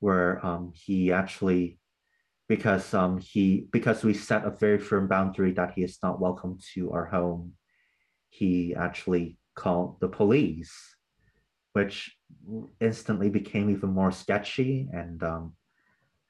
where 0.00 0.44
um 0.44 0.72
he 0.74 1.12
actually 1.12 1.78
because 2.48 2.94
um 2.94 3.18
he 3.18 3.66
because 3.70 4.04
we 4.04 4.14
set 4.14 4.44
a 4.44 4.50
very 4.50 4.78
firm 4.78 5.08
boundary 5.08 5.52
that 5.52 5.72
he 5.74 5.82
is 5.82 5.98
not 6.02 6.20
welcome 6.20 6.58
to 6.74 6.92
our 6.92 7.06
home. 7.06 7.52
He 8.28 8.74
actually 8.74 9.38
called 9.54 10.00
the 10.00 10.08
police 10.08 10.74
which 11.72 12.16
instantly 12.80 13.28
became 13.28 13.68
even 13.70 13.90
more 13.90 14.12
sketchy. 14.12 14.88
And 14.92 15.22
um 15.22 15.54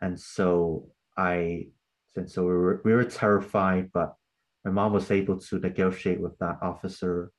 and 0.01 0.19
so 0.19 0.91
i 1.17 1.67
and 2.17 2.31
so 2.31 2.43
we 2.43 2.49
were, 2.49 2.81
we 2.85 2.93
were 2.93 3.05
terrified 3.05 3.91
but 3.93 4.15
my 4.65 4.71
mom 4.71 4.93
was 4.93 5.11
able 5.11 5.39
to 5.39 5.59
negotiate 5.59 6.21
with 6.21 6.37
that 6.39 6.59
officer 6.61 7.31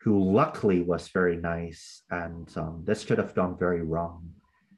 who 0.00 0.32
luckily 0.32 0.82
was 0.82 1.08
very 1.08 1.36
nice. 1.36 2.02
And 2.10 2.48
um, 2.56 2.82
this 2.84 3.04
could 3.04 3.18
have 3.18 3.34
gone 3.34 3.58
very 3.58 3.82
wrong 3.82 4.30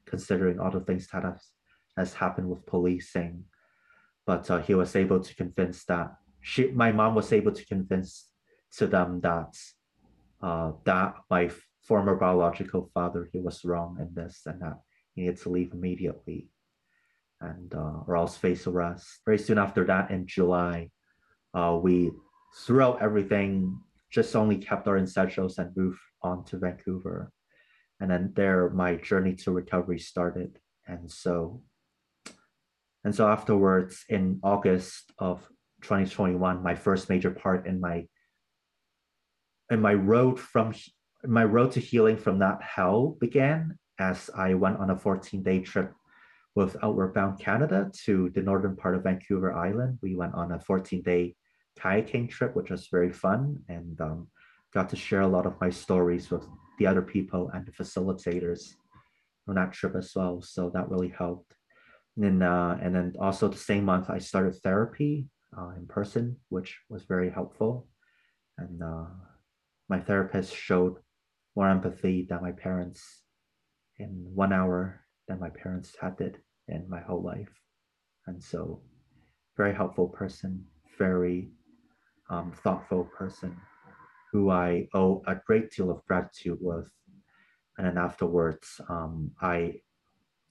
considering 0.07 0.59
all 0.59 0.71
the 0.71 0.81
things 0.81 1.07
that 1.13 1.23
has, 1.23 1.49
has 1.99 2.15
happened 2.15 2.49
with 2.49 2.67
policing 2.67 3.45
but 4.27 4.51
uh, 4.51 4.59
he 4.59 4.75
was 4.75 4.95
able 4.97 5.21
to 5.21 5.35
convince 5.35 5.85
that 5.85 6.15
she 6.41 6.71
my 6.71 6.93
mom 6.93 7.15
was 7.15 7.33
able 7.33 7.53
to 7.53 7.67
convince 7.67 8.29
to 8.77 8.87
them 8.87 9.21
that 9.21 9.55
uh, 10.43 10.73
that 10.85 11.15
my 11.31 11.51
former 11.83 12.15
biological 12.17 12.91
father 12.95 13.29
he 13.33 13.39
was 13.39 13.65
wrong 13.65 13.97
in 14.01 14.09
this 14.15 14.43
and 14.47 14.61
that 14.61 14.79
he 15.15 15.23
needed 15.23 15.41
to 15.41 15.49
leave 15.49 15.73
immediately 15.73 16.49
and 17.41 17.75
uh, 17.75 18.03
or 18.07 18.17
else 18.17 18.37
face 18.37 18.67
arrest. 18.67 19.21
Very 19.25 19.39
soon 19.39 19.59
after 19.59 19.85
that, 19.87 20.11
in 20.11 20.27
July, 20.27 20.91
uh, 21.55 21.79
we 21.81 22.11
threw 22.65 22.83
out 22.83 23.03
everything, 23.03 23.79
just 24.11 24.35
only 24.35 24.57
kept 24.57 24.89
our 24.89 24.99
essentials 24.99 25.59
and 25.59 25.77
moved 25.77 26.01
on 26.23 26.45
to 26.47 26.59
Vancouver. 26.59 27.33
And 28.01 28.11
then 28.11 28.33
there, 28.35 28.71
my 28.71 28.97
journey 28.97 29.35
to 29.37 29.51
recovery 29.51 29.99
started. 29.99 30.59
And 30.87 31.11
so, 31.11 31.63
and 33.05 33.15
so 33.15 33.29
afterwards, 33.29 34.05
in 34.09 34.41
August 34.43 35.13
of 35.19 35.41
2021, 35.83 36.63
my 36.63 36.75
first 36.75 37.09
major 37.09 37.31
part 37.31 37.67
in 37.67 37.81
my 37.81 38.07
in 39.71 39.81
my 39.81 39.95
road 39.95 40.41
from 40.41 40.75
my 41.25 41.45
road 41.45 41.73
to 41.73 41.81
healing 41.81 42.17
from 42.17 42.39
that 42.39 42.63
hell 42.63 43.17
began 43.21 43.79
as 43.99 44.31
I 44.37 44.55
went 44.55 44.79
on 44.79 44.91
a 44.91 44.97
14 44.97 45.43
day 45.43 45.61
trip 45.61 45.93
with 46.55 46.77
Outward 46.83 47.15
Bound 47.15 47.39
Canada 47.39 47.91
to 48.05 48.31
the 48.31 48.43
northern 48.43 48.77
part 48.77 48.95
of 48.95 49.05
Vancouver 49.05 49.53
Island. 49.53 49.99
We 50.03 50.17
went 50.17 50.35
on 50.35 50.53
a 50.53 50.61
14 50.61 51.03
day 51.03 51.37
kayaking 51.79 52.31
trip, 52.31 52.57
which 52.57 52.71
was 52.71 52.89
very 52.89 53.13
fun 53.13 53.63
and 53.69 54.01
um, 54.01 54.29
got 54.75 54.89
to 54.91 54.97
share 54.97 55.21
a 55.21 55.29
lot 55.29 55.47
of 55.47 55.61
my 55.61 55.71
stories 55.71 56.31
with 56.31 56.45
the 56.79 56.87
other 56.87 57.03
people 57.03 57.51
and 57.55 57.67
the 57.67 57.73
facilitators 57.73 58.75
on 59.49 59.55
that 59.55 59.73
trip 59.73 59.95
as 59.97 60.13
well. 60.15 60.41
So 60.43 60.71
that 60.75 60.89
really 60.89 61.09
helped. 61.17 61.55
And 62.19 62.41
then, 62.41 62.49
uh, 62.49 62.79
and 62.83 62.95
then 62.95 63.15
also 63.21 63.47
the 63.47 63.57
same 63.57 63.85
month, 63.85 64.11
I 64.11 64.19
started 64.19 64.57
therapy 64.57 65.29
uh, 65.57 65.71
in 65.77 65.87
person, 65.87 66.37
which 66.49 66.77
was 66.89 67.05
very 67.05 67.31
helpful. 67.31 67.87
And 68.59 68.83
uh, 68.83 69.05
my 69.89 70.01
therapist 70.01 70.53
showed 70.53 70.97
more 71.55 71.71
empathy 71.71 72.27
than 72.29 72.43
my 72.43 72.51
parents 72.51 73.23
in 73.99 74.09
one 74.35 74.53
hour 74.53 75.05
than 75.29 75.39
my 75.39 75.51
parents 75.51 75.97
had 76.01 76.17
did 76.17 76.39
in 76.67 76.89
my 76.89 77.01
whole 77.01 77.23
life. 77.23 77.53
And 78.27 78.43
so, 78.43 78.83
very 79.57 79.75
helpful 79.75 80.09
person, 80.09 80.65
very 80.99 81.51
um, 82.31 82.53
thoughtful 82.53 83.05
person 83.17 83.57
who 84.33 84.51
I 84.51 84.89
owe 84.93 85.23
a 85.29 85.37
great 85.47 85.71
deal 85.71 85.91
of 85.91 86.05
gratitude 86.07 86.59
with. 86.61 86.91
And 87.77 87.87
then 87.87 87.97
afterwards, 87.97 88.81
um, 88.89 89.31
I 89.41 89.81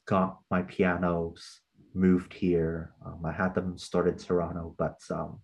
got 0.08 0.40
my 0.50 0.64
pianos 0.64 1.62
moved 1.94 2.34
here. 2.34 2.94
Um, 3.06 3.22
I 3.26 3.32
had 3.32 3.54
them 3.54 3.78
stored 3.78 4.08
in 4.08 4.18
Toronto, 4.18 4.74
but 4.78 5.00
um, 5.12 5.40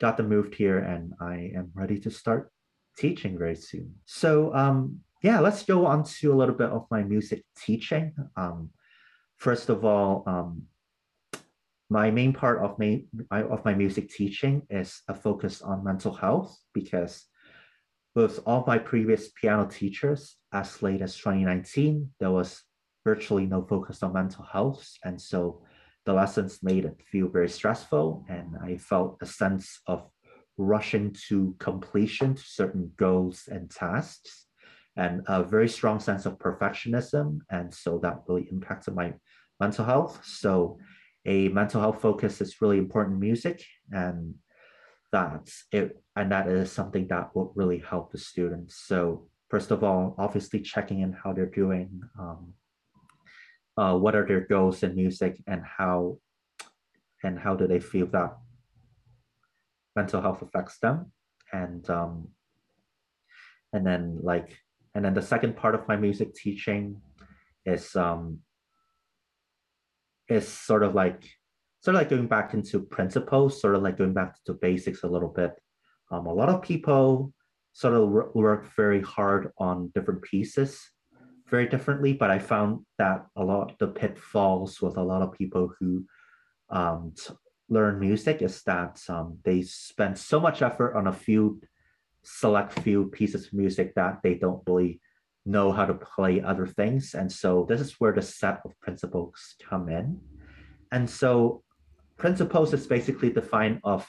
got 0.00 0.16
them 0.16 0.28
moved 0.28 0.54
here 0.54 0.78
and 0.78 1.14
I 1.20 1.52
am 1.56 1.70
ready 1.74 1.98
to 2.00 2.10
start 2.10 2.52
teaching 2.96 3.38
very 3.38 3.56
soon. 3.56 3.94
So 4.04 4.54
um, 4.54 5.00
yeah, 5.22 5.40
let's 5.40 5.64
go 5.64 5.86
on 5.86 6.04
to 6.04 6.32
a 6.32 6.36
little 6.36 6.54
bit 6.54 6.70
of 6.70 6.86
my 6.90 7.02
music 7.02 7.44
teaching. 7.58 8.14
Um, 8.36 8.70
first 9.38 9.68
of 9.68 9.84
all, 9.84 10.24
um, 10.26 10.62
my 11.88 12.10
main 12.10 12.32
part 12.32 12.62
of 12.62 12.78
my, 12.78 13.02
of 13.30 13.64
my 13.64 13.74
music 13.74 14.10
teaching 14.10 14.62
is 14.70 15.02
a 15.08 15.14
focus 15.14 15.60
on 15.60 15.84
mental 15.84 16.12
health 16.12 16.56
because 16.72 17.26
with 18.14 18.40
all 18.46 18.64
my 18.66 18.78
previous 18.78 19.30
piano 19.30 19.66
teachers, 19.66 20.36
as 20.52 20.82
late 20.82 21.00
as 21.00 21.16
2019, 21.16 22.10
there 22.20 22.30
was 22.30 22.62
virtually 23.04 23.46
no 23.46 23.62
focus 23.62 24.02
on 24.02 24.12
mental 24.12 24.44
health. 24.44 24.86
And 25.04 25.20
so 25.20 25.62
the 26.06 26.12
lessons 26.12 26.60
made 26.62 26.84
it 26.84 26.96
feel 27.10 27.28
very 27.28 27.48
stressful. 27.48 28.24
And 28.28 28.56
I 28.62 28.76
felt 28.76 29.18
a 29.20 29.26
sense 29.26 29.80
of 29.86 30.08
rushing 30.56 31.14
to 31.28 31.54
completion 31.58 32.34
to 32.34 32.42
certain 32.42 32.92
goals 32.96 33.44
and 33.48 33.70
tasks 33.70 34.46
and 34.96 35.22
a 35.26 35.42
very 35.42 35.68
strong 35.68 36.00
sense 36.00 36.26
of 36.26 36.38
perfectionism. 36.38 37.38
And 37.50 37.72
so 37.72 37.98
that 38.02 38.22
really 38.28 38.48
impacted 38.50 38.94
my 38.94 39.14
mental 39.58 39.84
health. 39.84 40.20
So 40.24 40.78
a 41.26 41.48
mental 41.48 41.80
health 41.80 42.00
focus 42.00 42.40
is 42.40 42.60
really 42.60 42.78
important 42.78 43.14
in 43.14 43.20
music 43.20 43.64
and 43.90 44.34
that's 45.12 45.64
it. 45.72 46.02
And 46.16 46.32
that 46.32 46.48
is 46.48 46.70
something 46.70 47.08
that 47.08 47.34
will 47.34 47.52
really 47.54 47.78
help 47.78 48.12
the 48.12 48.18
students. 48.18 48.76
So 48.86 49.28
first 49.48 49.70
of 49.70 49.82
all, 49.84 50.14
obviously 50.18 50.60
checking 50.60 51.00
in 51.00 51.12
how 51.12 51.32
they're 51.32 51.46
doing, 51.46 52.02
um, 52.18 52.54
uh, 53.76 53.96
what 53.96 54.14
are 54.14 54.26
their 54.26 54.40
goals 54.40 54.82
in 54.82 54.94
music 54.94 55.42
and 55.46 55.62
how 55.64 56.18
and 57.22 57.38
how 57.38 57.54
do 57.54 57.66
they 57.66 57.80
feel 57.80 58.06
that 58.06 58.36
mental 59.94 60.20
health 60.20 60.42
affects 60.42 60.78
them? 60.78 61.12
And 61.52 61.88
um, 61.90 62.28
and 63.72 63.86
then 63.86 64.18
like 64.22 64.58
and 64.94 65.04
then 65.04 65.14
the 65.14 65.22
second 65.22 65.56
part 65.56 65.74
of 65.74 65.86
my 65.88 65.96
music 65.96 66.34
teaching 66.34 67.00
is 67.64 67.94
um 67.96 68.40
is 70.28 70.46
sort 70.46 70.82
of 70.82 70.94
like 70.94 71.28
sort 71.82 71.94
of 71.94 72.00
like 72.00 72.10
going 72.10 72.26
back 72.26 72.54
into 72.54 72.80
principles 72.80 73.60
sort 73.60 73.74
of 73.74 73.82
like 73.82 73.96
going 73.96 74.12
back 74.12 74.36
to 74.44 74.52
basics 74.54 75.02
a 75.02 75.08
little 75.08 75.28
bit. 75.28 75.52
Um, 76.10 76.26
a 76.26 76.32
lot 76.32 76.48
of 76.48 76.62
people 76.62 77.32
sort 77.72 77.94
of 77.94 78.34
work 78.34 78.74
very 78.76 79.00
hard 79.00 79.52
on 79.58 79.90
different 79.94 80.22
pieces 80.22 80.80
very 81.50 81.68
differently 81.68 82.12
but 82.12 82.30
i 82.30 82.38
found 82.38 82.84
that 82.98 83.26
a 83.36 83.44
lot 83.44 83.78
the 83.78 83.88
pitfalls 83.88 84.80
with 84.80 84.96
a 84.96 85.02
lot 85.02 85.22
of 85.22 85.32
people 85.32 85.72
who 85.78 86.04
um, 86.70 87.12
learn 87.68 87.98
music 87.98 88.42
is 88.42 88.62
that 88.62 89.00
um, 89.08 89.38
they 89.44 89.62
spend 89.62 90.16
so 90.16 90.38
much 90.40 90.62
effort 90.62 90.96
on 90.96 91.06
a 91.06 91.12
few 91.12 91.60
select 92.22 92.78
few 92.80 93.06
pieces 93.06 93.46
of 93.46 93.52
music 93.52 93.94
that 93.94 94.20
they 94.22 94.34
don't 94.34 94.62
really 94.66 95.00
know 95.46 95.72
how 95.72 95.86
to 95.86 95.94
play 95.94 96.40
other 96.40 96.66
things. 96.66 97.14
And 97.14 97.30
so 97.30 97.66
this 97.68 97.80
is 97.80 97.94
where 97.98 98.12
the 98.12 98.22
set 98.22 98.60
of 98.64 98.78
principles 98.80 99.54
come 99.62 99.88
in. 99.88 100.20
And 100.92 101.08
so 101.08 101.62
principles 102.18 102.74
is 102.74 102.86
basically 102.86 103.30
defined 103.30 103.80
of 103.84 104.06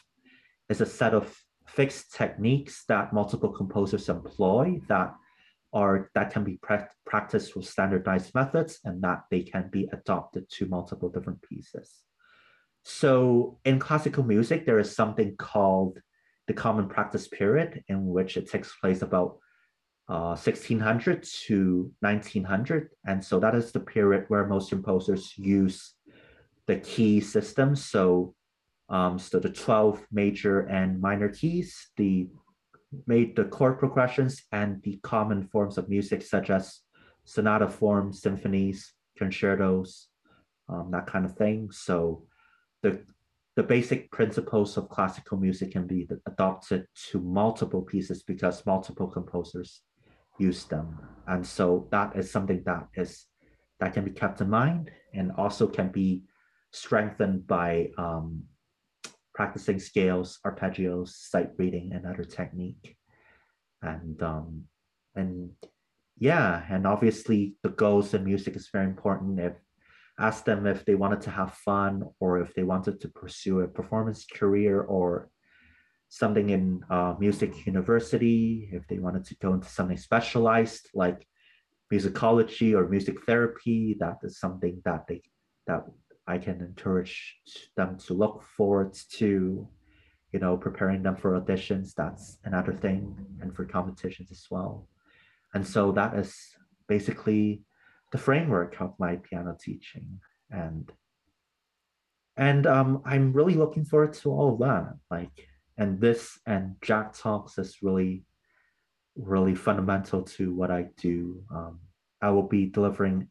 is 0.69 0.81
a 0.81 0.85
set 0.85 1.13
of 1.13 1.33
fixed 1.67 2.13
techniques 2.13 2.83
that 2.87 3.13
multiple 3.13 3.49
composers 3.49 4.09
employ 4.09 4.81
that 4.87 5.13
are 5.73 6.09
that 6.15 6.31
can 6.31 6.43
be 6.43 6.57
pra- 6.61 6.89
practiced 7.05 7.55
with 7.55 7.65
standardized 7.65 8.33
methods 8.35 8.79
and 8.83 9.01
that 9.01 9.23
they 9.31 9.41
can 9.41 9.69
be 9.71 9.89
adopted 9.93 10.49
to 10.49 10.65
multiple 10.67 11.09
different 11.09 11.41
pieces. 11.41 12.03
So 12.83 13.59
in 13.63 13.79
classical 13.79 14.23
music, 14.23 14.65
there 14.65 14.79
is 14.79 14.95
something 14.95 15.35
called 15.37 15.99
the 16.47 16.53
common 16.53 16.89
practice 16.89 17.27
period 17.27 17.83
in 17.87 18.07
which 18.07 18.37
it 18.37 18.49
takes 18.49 18.75
place 18.75 19.01
about 19.01 19.37
uh, 20.09 20.35
1600 20.35 21.23
to 21.45 21.91
1900. 21.99 22.89
And 23.05 23.23
so 23.23 23.39
that 23.39 23.55
is 23.55 23.71
the 23.71 23.79
period 23.79 24.25
where 24.27 24.45
most 24.47 24.69
composers 24.69 25.33
use 25.37 25.93
the 26.67 26.77
key 26.77 27.21
system. 27.21 27.75
So, 27.75 28.35
um, 28.89 29.19
so 29.19 29.39
the 29.39 29.49
12 29.49 30.05
major 30.11 30.61
and 30.61 30.99
minor 30.99 31.29
keys, 31.29 31.91
the 31.97 32.27
made 33.07 33.35
the 33.35 33.45
chord 33.45 33.79
progressions 33.79 34.43
and 34.51 34.81
the 34.83 34.99
common 35.03 35.47
forms 35.47 35.77
of 35.77 35.89
music 35.89 36.21
such 36.21 36.49
as 36.49 36.81
sonata 37.23 37.67
form, 37.69 38.11
symphonies, 38.11 38.93
concertos, 39.17 40.07
um, 40.69 40.89
that 40.91 41.07
kind 41.07 41.25
of 41.25 41.35
thing. 41.35 41.69
So 41.71 42.23
the 42.81 43.03
the 43.57 43.63
basic 43.63 44.09
principles 44.11 44.77
of 44.77 44.89
classical 44.89 45.37
music 45.37 45.71
can 45.73 45.85
be 45.85 46.07
adopted 46.25 46.87
to 47.09 47.19
multiple 47.19 47.81
pieces 47.81 48.23
because 48.23 48.65
multiple 48.65 49.07
composers 49.07 49.81
use 50.39 50.63
them. 50.63 50.97
And 51.27 51.45
so 51.45 51.87
that 51.91 52.15
is 52.15 52.31
something 52.31 52.63
that 52.65 52.87
is 52.95 53.25
that 53.79 53.93
can 53.93 54.05
be 54.05 54.11
kept 54.11 54.39
in 54.41 54.49
mind 54.49 54.89
and 55.13 55.31
also 55.33 55.67
can 55.67 55.89
be 55.89 56.23
strengthened 56.71 57.45
by 57.45 57.89
um, 57.97 58.43
practicing 59.33 59.79
scales, 59.79 60.39
arpeggios, 60.45 61.09
sight 61.09 61.49
reading, 61.57 61.91
and 61.93 62.05
other 62.05 62.23
technique. 62.23 62.97
And 63.81 64.21
um, 64.21 64.65
and 65.15 65.51
yeah, 66.17 66.63
and 66.69 66.85
obviously 66.85 67.55
the 67.63 67.69
goals 67.69 68.13
in 68.13 68.23
music 68.23 68.55
is 68.55 68.69
very 68.71 68.85
important. 68.85 69.39
If 69.39 69.53
ask 70.19 70.45
them 70.45 70.67
if 70.67 70.85
they 70.85 70.95
wanted 70.95 71.21
to 71.21 71.31
have 71.31 71.53
fun 71.53 72.03
or 72.19 72.39
if 72.39 72.53
they 72.53 72.63
wanted 72.63 73.01
to 73.01 73.07
pursue 73.09 73.61
a 73.61 73.67
performance 73.67 74.25
career 74.25 74.81
or 74.81 75.29
something 76.09 76.49
in 76.49 76.83
uh, 76.89 77.15
music 77.19 77.65
university, 77.65 78.69
if 78.71 78.85
they 78.87 78.99
wanted 78.99 79.25
to 79.25 79.35
go 79.35 79.53
into 79.53 79.67
something 79.67 79.97
specialized 79.97 80.89
like 80.93 81.25
musicology 81.91 82.73
or 82.73 82.87
music 82.87 83.17
therapy, 83.25 83.95
that 83.99 84.17
is 84.23 84.39
something 84.39 84.81
that 84.85 85.07
they 85.07 85.21
that 85.67 85.83
I 86.31 86.37
can 86.37 86.61
encourage 86.61 87.41
them 87.75 87.97
to 88.05 88.13
look 88.13 88.43
forward 88.57 88.93
to, 89.19 89.67
you 90.31 90.39
know, 90.39 90.55
preparing 90.55 91.03
them 91.03 91.17
for 91.17 91.39
auditions. 91.39 91.93
That's 91.93 92.37
another 92.45 92.73
thing, 92.73 93.15
and 93.41 93.53
for 93.55 93.65
competitions 93.65 94.31
as 94.31 94.47
well. 94.49 94.87
And 95.53 95.67
so 95.67 95.91
that 95.91 96.15
is 96.15 96.33
basically 96.87 97.63
the 98.11 98.17
framework 98.17 98.79
of 98.79 98.93
my 98.99 99.15
piano 99.17 99.55
teaching 99.59 100.19
and 100.49 100.91
and 102.37 102.67
um, 102.67 103.01
i'm 103.05 103.33
really 103.33 103.53
looking 103.53 103.85
forward 103.85 104.13
to 104.13 104.29
all 104.29 104.53
of 104.53 104.59
that 104.59 104.93
like 105.09 105.47
and 105.77 105.99
this 105.99 106.39
and 106.45 106.75
jack 106.81 107.13
talks 107.13 107.57
is 107.57 107.77
really 107.81 108.23
really 109.15 109.55
fundamental 109.55 110.21
to 110.21 110.53
what 110.53 110.71
i 110.71 110.85
do 110.97 111.41
um, 111.53 111.79
i 112.21 112.29
will 112.29 112.47
be 112.47 112.65
delivering 112.65 113.27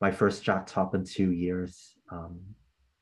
my 0.00 0.10
first 0.10 0.42
jack 0.42 0.66
talk 0.66 0.94
in 0.94 1.04
two 1.04 1.32
years 1.32 1.94
um, 2.10 2.40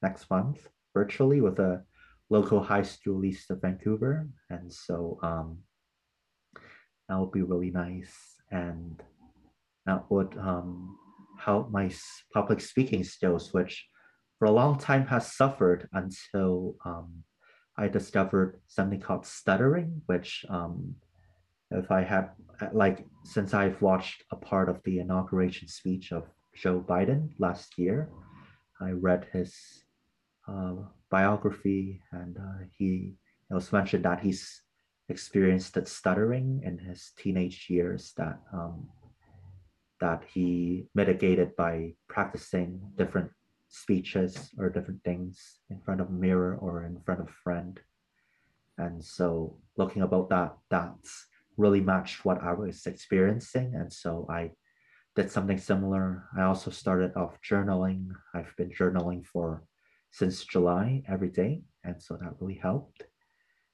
next 0.02 0.30
month 0.30 0.68
virtually 0.94 1.40
with 1.40 1.58
a 1.58 1.82
local 2.30 2.60
high 2.62 2.82
school 2.82 3.24
east 3.24 3.50
of 3.50 3.60
vancouver. 3.60 4.26
And 4.50 4.72
so 4.72 5.18
um, 5.22 5.58
that 7.08 7.16
will 7.18 7.30
be 7.30 7.42
really 7.42 7.70
nice. 7.70 8.14
And 8.50 9.02
that 9.86 10.10
would 10.10 10.36
um, 10.38 10.96
help 11.38 11.70
my 11.70 11.90
public 12.32 12.60
speaking 12.60 13.04
skills, 13.04 13.52
which 13.52 13.86
for 14.38 14.46
a 14.46 14.50
long 14.50 14.78
time 14.78 15.06
has 15.06 15.32
suffered 15.36 15.88
until 15.92 16.76
um, 16.84 17.24
I 17.78 17.88
discovered 17.88 18.60
something 18.66 19.00
called 19.00 19.26
stuttering, 19.26 20.02
which 20.06 20.44
um, 20.48 20.96
if 21.70 21.90
I 21.90 22.02
have 22.02 22.30
like 22.72 23.04
since 23.24 23.52
I've 23.54 23.80
watched 23.82 24.24
a 24.32 24.36
part 24.36 24.68
of 24.68 24.80
the 24.84 24.98
inauguration 24.98 25.68
speech 25.68 26.12
of 26.12 26.24
Joe 26.54 26.80
Biden 26.80 27.30
last 27.38 27.78
year, 27.78 28.08
I 28.80 28.90
read 28.90 29.26
his 29.32 29.84
uh, 30.48 30.74
biography 31.10 32.02
and 32.12 32.36
uh, 32.36 32.64
he 32.76 33.16
it 33.50 33.54
was 33.54 33.72
mentioned 33.72 34.04
that 34.04 34.20
he's 34.20 34.62
experienced 35.08 35.74
that 35.74 35.88
stuttering 35.88 36.62
in 36.64 36.78
his 36.78 37.12
teenage 37.16 37.66
years 37.70 38.12
that 38.16 38.40
um, 38.52 38.88
that 40.00 40.24
he 40.32 40.88
mitigated 40.94 41.56
by 41.56 41.94
practicing 42.08 42.80
different 42.96 43.30
speeches 43.68 44.50
or 44.58 44.68
different 44.68 45.02
things 45.04 45.60
in 45.70 45.80
front 45.80 46.00
of 46.00 46.10
mirror 46.10 46.56
or 46.60 46.84
in 46.84 47.00
front 47.00 47.20
of 47.20 47.30
friend. 47.30 47.80
And 48.78 49.02
so 49.02 49.56
looking 49.76 50.02
about 50.02 50.28
that, 50.30 50.56
that's 50.70 51.26
really 51.56 51.80
matched 51.80 52.24
what 52.24 52.42
I 52.42 52.52
was 52.52 52.86
experiencing. 52.86 53.74
And 53.74 53.90
so 53.92 54.26
I 54.28 54.52
did 55.16 55.32
something 55.32 55.58
similar. 55.58 56.28
I 56.36 56.42
also 56.42 56.70
started 56.70 57.16
off 57.16 57.40
journaling. 57.40 58.10
I've 58.34 58.54
been 58.56 58.70
journaling 58.70 59.24
for 59.24 59.64
since 60.10 60.44
July 60.44 61.02
every 61.08 61.30
day. 61.30 61.62
And 61.84 62.00
so 62.00 62.16
that 62.16 62.34
really 62.38 62.60
helped. 62.62 63.02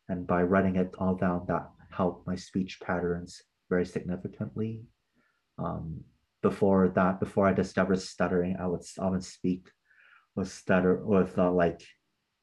And 0.09 0.26
by 0.26 0.42
writing 0.44 0.76
it 0.76 0.94
all 0.98 1.16
down, 1.16 1.44
that 1.48 1.68
helped 1.90 2.26
my 2.26 2.37
speech 2.37 2.78
patterns 2.81 3.42
very 3.68 3.85
significantly. 3.85 4.83
Um, 5.59 6.05
before 6.42 6.88
that, 6.94 7.18
before 7.18 7.48
I 7.48 7.52
discovered 7.52 8.00
stuttering, 8.00 8.57
I 8.59 8.66
would 8.66 8.83
often 8.98 9.20
speak 9.20 9.68
with 10.37 10.48
stutter 10.50 11.05
with 11.05 11.38
uh, 11.38 11.50
like 11.50 11.83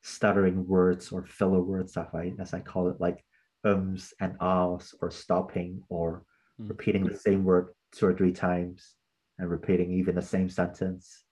stuttering 0.04 0.68
words 0.68 1.12
or 1.12 1.26
filler 1.26 1.62
words, 1.62 1.98
as 1.98 2.08
I 2.14 2.34
as 2.40 2.54
I 2.54 2.60
call 2.60 2.90
it, 2.90 3.02
like 3.02 3.24
ums 3.66 4.14
and 4.22 4.36
ahs, 4.40 4.94
or 5.02 5.12
stopping 5.12 5.84
or 5.90 6.24
mm. 6.62 6.70
repeating 6.70 7.04
the 7.06 7.18
same 7.18 7.44
word 7.44 7.74
two 7.94 8.06
or 8.06 8.14
three 8.14 8.32
times 8.32 8.96
and 9.38 9.50
repeating 9.50 9.92
even 9.92 10.16
the 10.16 10.22
same 10.22 10.50
sentence. 10.50 11.24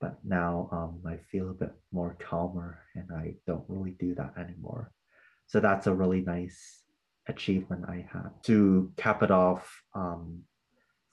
But 0.00 0.18
now 0.24 0.68
um, 0.70 1.00
I 1.06 1.16
feel 1.16 1.50
a 1.50 1.54
bit 1.54 1.72
more 1.92 2.16
calmer 2.20 2.80
and 2.94 3.08
I 3.16 3.34
don't 3.46 3.64
really 3.68 3.96
do 3.98 4.14
that 4.14 4.34
anymore. 4.38 4.92
So 5.46 5.60
that's 5.60 5.86
a 5.86 5.94
really 5.94 6.20
nice 6.20 6.82
achievement 7.26 7.86
I 7.88 8.06
had. 8.12 8.30
To 8.44 8.92
cap 8.96 9.22
it 9.22 9.30
off, 9.30 9.82
um, 9.94 10.42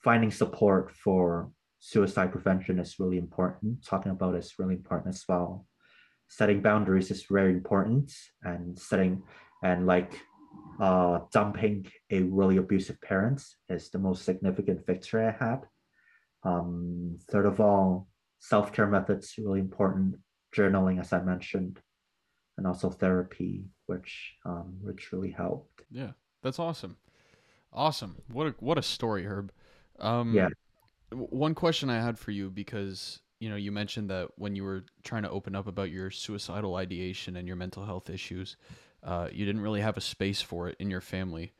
finding 0.03 0.31
support 0.31 0.91
for 0.91 1.51
suicide 1.79 2.31
prevention 2.31 2.79
is 2.79 2.99
really 2.99 3.17
important. 3.17 3.85
Talking 3.85 4.11
about 4.11 4.35
is 4.35 4.55
really 4.59 4.75
important 4.75 5.15
as 5.15 5.23
well. 5.27 5.65
Setting 6.27 6.61
boundaries 6.61 7.11
is 7.11 7.25
very 7.29 7.51
important, 7.51 8.11
and 8.41 8.77
setting 8.77 9.23
and 9.63 9.85
like 9.85 10.19
uh, 10.79 11.19
dumping 11.31 11.87
a 12.09 12.21
really 12.23 12.57
abusive 12.57 12.99
parent 13.01 13.41
is 13.69 13.89
the 13.89 13.99
most 13.99 14.25
significant 14.25 14.85
victory 14.85 15.25
I 15.25 15.31
had. 15.31 15.61
Um, 16.43 17.17
third 17.29 17.45
of 17.45 17.59
all, 17.59 18.07
self 18.39 18.73
care 18.73 18.87
methods 18.87 19.35
really 19.37 19.59
important. 19.59 20.15
Journaling, 20.55 20.99
as 20.99 21.11
I 21.11 21.21
mentioned, 21.21 21.81
and 22.57 22.65
also 22.67 22.89
therapy, 22.89 23.65
which 23.87 24.33
um, 24.45 24.77
which 24.81 25.11
really 25.11 25.31
helped. 25.31 25.81
Yeah, 25.91 26.11
that's 26.41 26.59
awesome. 26.59 26.97
Awesome. 27.73 28.15
What 28.31 28.47
a 28.47 28.55
what 28.59 28.77
a 28.77 28.81
story, 28.81 29.25
Herb. 29.25 29.51
Um, 29.99 30.33
yeah. 30.33 30.49
One 31.11 31.55
question 31.55 31.89
I 31.89 32.01
had 32.01 32.17
for 32.17 32.31
you 32.31 32.49
because 32.49 33.19
you 33.39 33.49
know 33.49 33.55
you 33.55 33.71
mentioned 33.71 34.09
that 34.09 34.29
when 34.37 34.55
you 34.55 34.63
were 34.63 34.85
trying 35.03 35.23
to 35.23 35.29
open 35.29 35.55
up 35.55 35.67
about 35.67 35.91
your 35.91 36.09
suicidal 36.09 36.75
ideation 36.75 37.35
and 37.35 37.47
your 37.47 37.57
mental 37.57 37.85
health 37.85 38.09
issues, 38.09 38.55
uh, 39.05 39.29
you 39.31 39.45
didn't 39.45 39.61
really 39.61 39.81
have 39.81 39.97
a 39.97 40.01
space 40.01 40.41
for 40.41 40.67
it 40.67 40.75
in 40.79 40.89
your 40.89 41.01
family, 41.01 41.53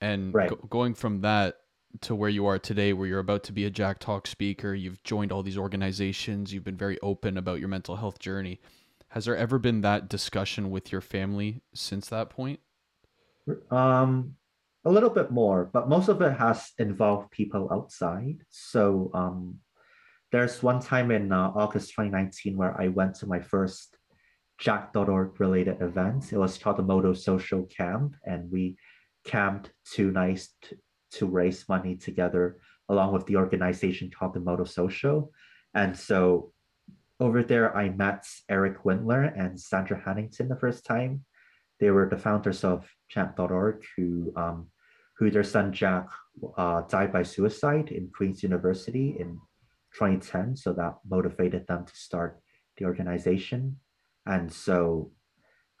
and 0.00 0.32
right. 0.32 0.48
go- 0.48 0.66
going 0.68 0.94
from 0.94 1.20
that 1.20 1.56
to 2.00 2.14
where 2.14 2.30
you 2.30 2.46
are 2.46 2.58
today, 2.58 2.92
where 2.92 3.06
you're 3.06 3.18
about 3.18 3.44
to 3.44 3.52
be 3.52 3.64
a 3.64 3.70
Jack 3.70 3.98
Talk 3.98 4.26
speaker, 4.26 4.74
you've 4.74 5.02
joined 5.04 5.32
all 5.32 5.42
these 5.42 5.58
organizations, 5.58 6.52
you've 6.52 6.64
been 6.64 6.76
very 6.76 6.98
open 7.00 7.36
about 7.36 7.60
your 7.60 7.68
mental 7.68 7.96
health 7.96 8.18
journey. 8.18 8.60
Has 9.08 9.26
there 9.26 9.36
ever 9.36 9.58
been 9.58 9.82
that 9.82 10.08
discussion 10.08 10.70
with 10.70 10.90
your 10.90 11.00
family 11.00 11.62
since 11.72 12.08
that 12.08 12.30
point? 12.30 12.58
Um, 13.70 14.34
a 14.84 14.90
little 14.90 15.10
bit 15.10 15.30
more, 15.30 15.70
but 15.72 15.88
most 15.88 16.08
of 16.08 16.20
it 16.20 16.32
has 16.32 16.72
involved 16.78 17.30
people 17.30 17.68
outside. 17.72 18.38
So 18.50 19.10
um, 19.14 19.60
there's 20.32 20.62
one 20.62 20.80
time 20.80 21.10
in 21.10 21.30
uh, 21.30 21.52
August 21.54 21.90
2019 21.90 22.56
where 22.56 22.78
I 22.80 22.88
went 22.88 23.14
to 23.16 23.26
my 23.26 23.40
first 23.40 23.96
jack.org 24.58 25.40
related 25.40 25.80
events. 25.80 26.32
It 26.32 26.38
was 26.38 26.58
called 26.58 26.78
the 26.78 26.82
Moto 26.82 27.12
Social 27.12 27.64
Camp, 27.64 28.14
and 28.24 28.50
we 28.50 28.76
camped 29.24 29.72
two 29.90 30.10
nights 30.10 30.54
to, 30.62 30.76
to 31.12 31.26
raise 31.26 31.68
money 31.68 31.96
together 31.96 32.58
along 32.88 33.12
with 33.12 33.26
the 33.26 33.36
organization 33.36 34.10
called 34.10 34.34
the 34.34 34.40
Moto 34.40 34.64
Social. 34.64 35.32
And 35.74 35.96
so 35.96 36.52
over 37.20 37.42
there, 37.42 37.74
I 37.76 37.88
met 37.88 38.26
Eric 38.48 38.84
Windeler 38.84 39.32
and 39.38 39.58
Sandra 39.58 40.00
Hanington 40.00 40.48
the 40.48 40.56
first 40.56 40.84
time. 40.84 41.24
They 41.80 41.90
were 41.90 42.08
the 42.08 42.18
founders 42.18 42.64
of 42.64 42.88
Jack.org, 43.08 43.84
who 43.96 44.32
um, 44.36 44.68
who 45.18 45.30
their 45.30 45.44
son 45.44 45.72
Jack 45.72 46.08
uh, 46.56 46.82
died 46.82 47.12
by 47.12 47.22
suicide 47.22 47.90
in 47.90 48.10
Queen's 48.16 48.42
University 48.42 49.16
in 49.18 49.38
2010. 49.94 50.56
So 50.56 50.72
that 50.72 50.98
motivated 51.08 51.66
them 51.66 51.84
to 51.84 51.96
start 51.96 52.40
the 52.76 52.84
organization, 52.84 53.78
and 54.26 54.52
so 54.52 55.12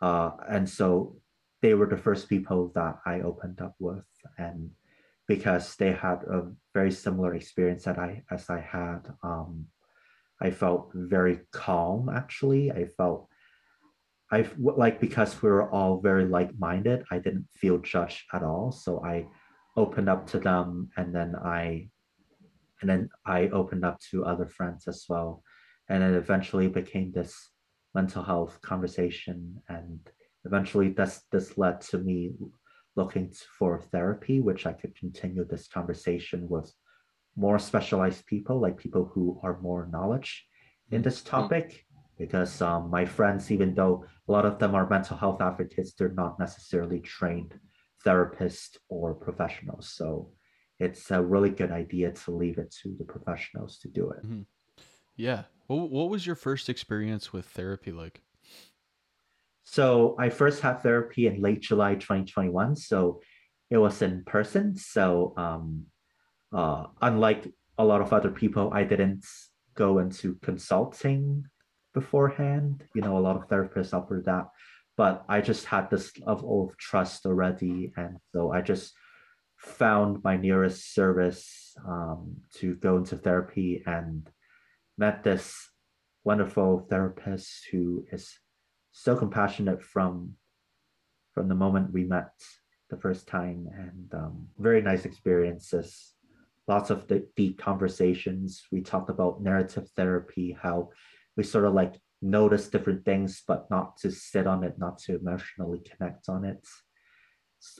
uh, 0.00 0.30
and 0.48 0.68
so 0.68 1.16
they 1.62 1.74
were 1.74 1.86
the 1.86 1.96
first 1.96 2.28
people 2.28 2.70
that 2.74 2.98
I 3.06 3.20
opened 3.20 3.60
up 3.60 3.74
with, 3.78 4.04
and 4.38 4.70
because 5.26 5.76
they 5.76 5.92
had 5.92 6.22
a 6.24 6.50
very 6.74 6.90
similar 6.90 7.34
experience 7.34 7.84
that 7.84 7.98
I 7.98 8.22
as 8.30 8.50
I 8.50 8.60
had. 8.60 9.00
Um, 9.22 9.66
I 10.42 10.50
felt 10.50 10.90
very 10.94 11.40
calm. 11.52 12.08
Actually, 12.08 12.70
I 12.70 12.86
felt 12.86 13.28
I 14.30 14.46
like 14.58 15.00
because 15.00 15.40
we 15.40 15.48
were 15.48 15.70
all 15.70 16.00
very 16.00 16.26
like-minded. 16.26 17.04
I 17.10 17.18
didn't 17.18 17.46
feel 17.54 17.78
judged 17.78 18.24
at 18.32 18.42
all, 18.42 18.72
so 18.72 19.02
I 19.04 19.26
opened 19.76 20.08
up 20.08 20.26
to 20.28 20.38
them, 20.38 20.90
and 20.96 21.14
then 21.14 21.36
I 21.36 21.88
and 22.80 22.90
then 22.90 23.08
I 23.24 23.48
opened 23.48 23.84
up 23.84 24.00
to 24.10 24.24
other 24.24 24.46
friends 24.46 24.88
as 24.88 25.06
well, 25.08 25.42
and 25.88 26.02
it 26.02 26.14
eventually 26.14 26.68
became 26.68 27.12
this 27.12 27.50
mental 27.94 28.22
health 28.22 28.60
conversation, 28.62 29.62
and 29.68 30.00
eventually 30.44 30.88
this 30.90 31.22
this 31.30 31.56
led 31.56 31.80
to 31.80 31.98
me 31.98 32.32
looking 32.96 33.32
for 33.58 33.80
therapy, 33.80 34.40
which 34.40 34.66
I 34.66 34.72
could 34.72 34.94
continue 34.96 35.44
this 35.44 35.66
conversation 35.68 36.48
with 36.48 36.72
more 37.36 37.58
specialized 37.58 38.24
people, 38.26 38.60
like 38.60 38.76
people 38.76 39.10
who 39.12 39.40
are 39.42 39.60
more 39.60 39.88
knowledge 39.90 40.46
in 40.90 41.02
this 41.02 41.20
mm-hmm. 41.20 41.30
topic. 41.30 41.84
Because 42.16 42.62
um, 42.62 42.90
my 42.90 43.04
friends, 43.04 43.50
even 43.50 43.74
though 43.74 44.04
a 44.28 44.32
lot 44.32 44.46
of 44.46 44.60
them 44.60 44.72
are 44.76 44.88
mental 44.88 45.16
health 45.16 45.40
advocates, 45.40 45.94
they're 45.94 46.10
not 46.10 46.38
necessarily 46.38 47.00
trained 47.00 47.58
therapists 48.06 48.76
or 48.88 49.14
professionals. 49.14 49.88
So 49.88 50.30
it's 50.78 51.10
a 51.10 51.20
really 51.20 51.50
good 51.50 51.72
idea 51.72 52.12
to 52.12 52.30
leave 52.30 52.58
it 52.58 52.72
to 52.82 52.94
the 52.98 53.04
professionals 53.04 53.78
to 53.78 53.88
do 53.88 54.10
it. 54.10 54.24
Mm-hmm. 54.24 54.42
Yeah. 55.16 55.44
What 55.66 56.10
was 56.10 56.26
your 56.26 56.36
first 56.36 56.68
experience 56.68 57.32
with 57.32 57.46
therapy 57.46 57.90
like? 57.90 58.20
So 59.62 60.14
I 60.18 60.28
first 60.28 60.60
had 60.60 60.82
therapy 60.82 61.26
in 61.26 61.40
late 61.40 61.62
July 61.62 61.94
2021. 61.94 62.76
So 62.76 63.20
it 63.70 63.78
was 63.78 64.02
in 64.02 64.24
person. 64.24 64.76
So 64.76 65.32
um, 65.36 65.86
uh, 66.52 66.84
unlike 67.00 67.50
a 67.78 67.84
lot 67.84 68.02
of 68.02 68.12
other 68.12 68.30
people, 68.30 68.70
I 68.72 68.84
didn't 68.84 69.24
go 69.74 69.98
into 69.98 70.36
consulting 70.42 71.44
beforehand. 71.94 72.84
You 72.94 73.02
know, 73.02 73.16
a 73.16 73.20
lot 73.20 73.36
of 73.36 73.48
therapists 73.48 73.94
offer 73.94 74.22
that, 74.26 74.48
but 74.96 75.24
I 75.28 75.40
just 75.40 75.64
had 75.64 75.90
this 75.90 76.12
level 76.18 76.68
of 76.68 76.76
trust 76.76 77.26
already, 77.26 77.92
and 77.96 78.18
so 78.32 78.52
I 78.52 78.60
just 78.60 78.92
found 79.56 80.22
my 80.22 80.36
nearest 80.36 80.94
service 80.94 81.74
um, 81.86 82.36
to 82.56 82.74
go 82.76 82.98
into 82.98 83.16
therapy 83.16 83.82
and 83.86 84.28
met 84.96 85.22
this 85.22 85.70
wonderful 86.24 86.86
therapist 86.88 87.66
who 87.70 88.04
is 88.12 88.38
so 88.92 89.16
compassionate 89.16 89.82
from 89.82 90.34
from 91.32 91.48
the 91.48 91.54
moment 91.54 91.92
we 91.92 92.04
met 92.04 92.30
the 92.90 92.96
first 92.96 93.26
time 93.26 93.68
and 93.76 94.14
um, 94.14 94.46
very 94.58 94.80
nice 94.80 95.04
experiences. 95.04 96.14
Lots 96.68 96.90
of 96.90 97.08
the 97.08 97.26
deep 97.34 97.58
conversations. 97.58 98.62
We 98.70 98.82
talked 98.82 99.10
about 99.10 99.42
narrative 99.42 99.90
therapy 99.96 100.56
how 100.62 100.90
we 101.36 101.42
sort 101.42 101.64
of 101.64 101.74
like 101.74 101.94
notice 102.22 102.68
different 102.68 103.04
things 103.04 103.42
but 103.46 103.68
not 103.68 103.96
to 103.98 104.10
sit 104.10 104.46
on 104.46 104.62
it 104.64 104.78
not 104.78 104.98
to 104.98 105.16
emotionally 105.16 105.80
connect 105.80 106.28
on 106.28 106.44
it. 106.44 106.64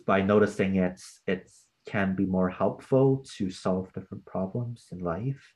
By 0.04 0.20
noticing 0.20 0.76
it 0.76 1.00
it 1.26 1.50
can 1.86 2.16
be 2.16 2.26
more 2.26 2.50
helpful 2.50 3.24
to 3.36 3.50
solve 3.50 3.92
different 3.92 4.24
problems 4.24 4.86
in 4.90 4.98
life 4.98 5.54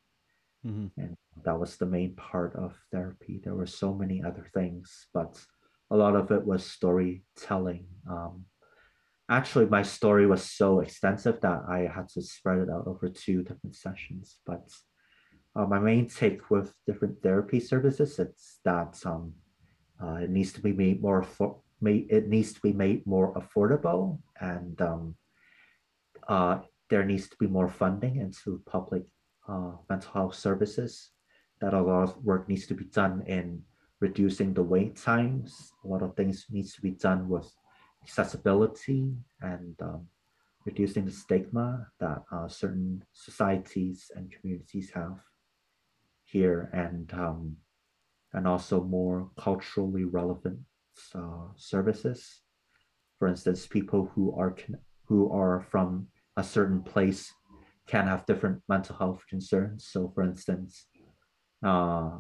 mm-hmm. 0.69 1.01
and 1.01 1.17
that 1.45 1.59
was 1.59 1.77
the 1.77 1.87
main 1.87 2.15
part 2.15 2.55
of 2.57 2.77
therapy. 2.93 3.41
There 3.43 3.55
were 3.55 3.67
so 3.67 3.95
many 3.95 4.23
other 4.23 4.47
things, 4.55 5.07
but 5.15 5.41
a 5.91 5.97
lot 5.97 6.17
of 6.17 6.31
it 6.31 6.45
was 6.45 6.65
storytelling. 6.65 7.87
Um, 8.09 8.45
actually, 9.29 9.67
my 9.67 9.83
story 9.83 10.27
was 10.27 10.43
so 10.45 10.81
extensive 10.81 11.41
that 11.41 11.63
I 11.69 11.91
had 11.95 12.09
to 12.11 12.23
spread 12.23 12.59
it 12.59 12.71
out 12.71 12.87
over 12.87 13.09
two 13.09 13.43
different 13.43 13.77
sessions. 13.77 14.39
But 14.45 14.69
uh, 15.57 15.67
my 15.67 15.79
main 15.79 16.09
take 16.09 16.51
with 16.51 16.73
different 16.87 17.23
therapy 17.23 17.61
services 17.61 18.19
is 18.19 18.59
that 18.65 19.01
um, 19.05 19.33
uh, 20.03 20.17
it 20.23 20.31
needs 20.31 20.53
to 20.53 20.61
be 20.61 20.73
made 20.73 21.03
more 21.03 21.27
it 21.81 22.29
needs 22.29 22.53
to 22.53 22.61
be 22.61 22.73
made 22.73 23.07
more 23.07 23.33
affordable, 23.35 24.19
and 24.41 24.81
um, 24.83 25.15
uh, 26.27 26.59
there 26.91 27.05
needs 27.05 27.29
to 27.29 27.37
be 27.39 27.47
more 27.47 27.69
funding 27.69 28.17
into 28.17 28.61
public 28.67 29.05
uh, 29.49 29.73
mental 29.89 30.13
health 30.13 30.35
services 30.35 31.11
that 31.61 31.75
a 31.75 31.81
lot 31.81 32.03
of 32.03 32.25
work 32.25 32.49
needs 32.49 32.67
to 32.67 32.75
be 32.75 32.85
done 32.85 33.23
in 33.27 33.63
reducing 34.01 34.55
the 34.55 34.63
wait 34.63 34.97
times. 34.97 35.73
A 35.85 35.89
lot 35.89 36.03
of 36.03 36.15
things 36.15 36.47
needs 36.51 36.75
to 36.75 36.81
be 36.81 36.93
done 36.93 37.29
with 37.29 37.51
accessibility 38.03 39.13
and 39.41 39.75
um, 39.83 40.07
reducing 40.65 41.05
the 41.05 41.11
stigma 41.11 41.87
that 41.99 42.23
uh, 42.31 42.49
certain 42.49 43.03
societies 43.13 44.11
and 44.15 44.31
communities 44.31 44.91
have 44.95 45.19
here, 46.25 46.69
and 46.73 47.13
um, 47.15 47.57
and 48.35 48.47
also 48.47 48.85
more 48.85 49.31
culturally 49.39 50.05
relevant 50.05 50.61
uh, 51.15 51.49
services. 51.57 52.43
For 53.19 53.29
instance, 53.29 53.67
people 53.67 54.11
who 54.15 54.35
are 54.39 54.55
who 55.07 55.33
are 55.33 55.67
from 55.71 56.09
a 56.37 56.45
certain 56.45 56.83
place 56.83 57.33
can 57.89 58.07
have 58.07 58.27
different 58.27 58.63
mental 58.69 58.97
health 58.97 59.23
concerns. 59.29 59.89
So, 59.91 60.13
for 60.15 60.23
instance, 60.23 60.87
uh, 61.65 62.11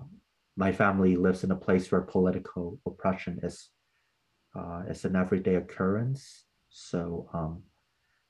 my 0.57 0.73
family 0.73 1.15
lives 1.17 1.45
in 1.45 1.53
a 1.53 1.57
place 1.57 1.93
where 1.93 2.01
political 2.01 2.81
oppression 2.87 3.39
is 3.43 3.71
uh, 4.57 4.83
is 4.89 5.05
an 5.05 5.15
everyday 5.15 5.57
occurrence. 5.57 6.47
So 6.71 7.29
um, 7.33 7.63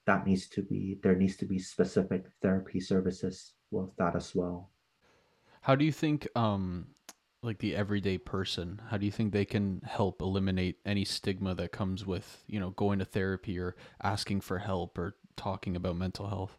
that 0.07 0.27
needs 0.27 0.49
to 0.49 0.63
be 0.63 0.99
there 1.03 1.17
needs 1.17 1.37
to 1.37 1.47
be 1.47 1.59
specific 1.59 2.27
therapy 2.43 2.81
services 2.81 3.55
with 3.71 3.95
that 3.97 4.17
as 4.17 4.35
well. 4.35 4.71
How 5.63 5.75
do 5.75 5.85
you 5.85 5.93
think 5.93 6.29
um, 6.37 6.89
like 7.43 7.59
the 7.59 7.77
everyday 7.77 8.19
person 8.19 8.81
how 8.91 8.97
do 8.97 9.07
you 9.07 9.13
think 9.13 9.33
they 9.33 9.45
can 9.45 9.81
help 9.87 10.21
eliminate 10.21 10.77
any 10.85 11.05
stigma 11.05 11.55
that 11.55 11.71
comes 11.71 12.05
with 12.05 12.43
you 12.49 12.59
know 12.59 12.71
going 12.71 12.99
to 12.99 13.05
therapy 13.05 13.59
or 13.59 13.77
asking 14.03 14.41
for 14.41 14.59
help 14.59 14.99
or 14.99 15.15
talking 15.37 15.77
about 15.77 15.97
mental 15.97 16.27
health 16.29 16.59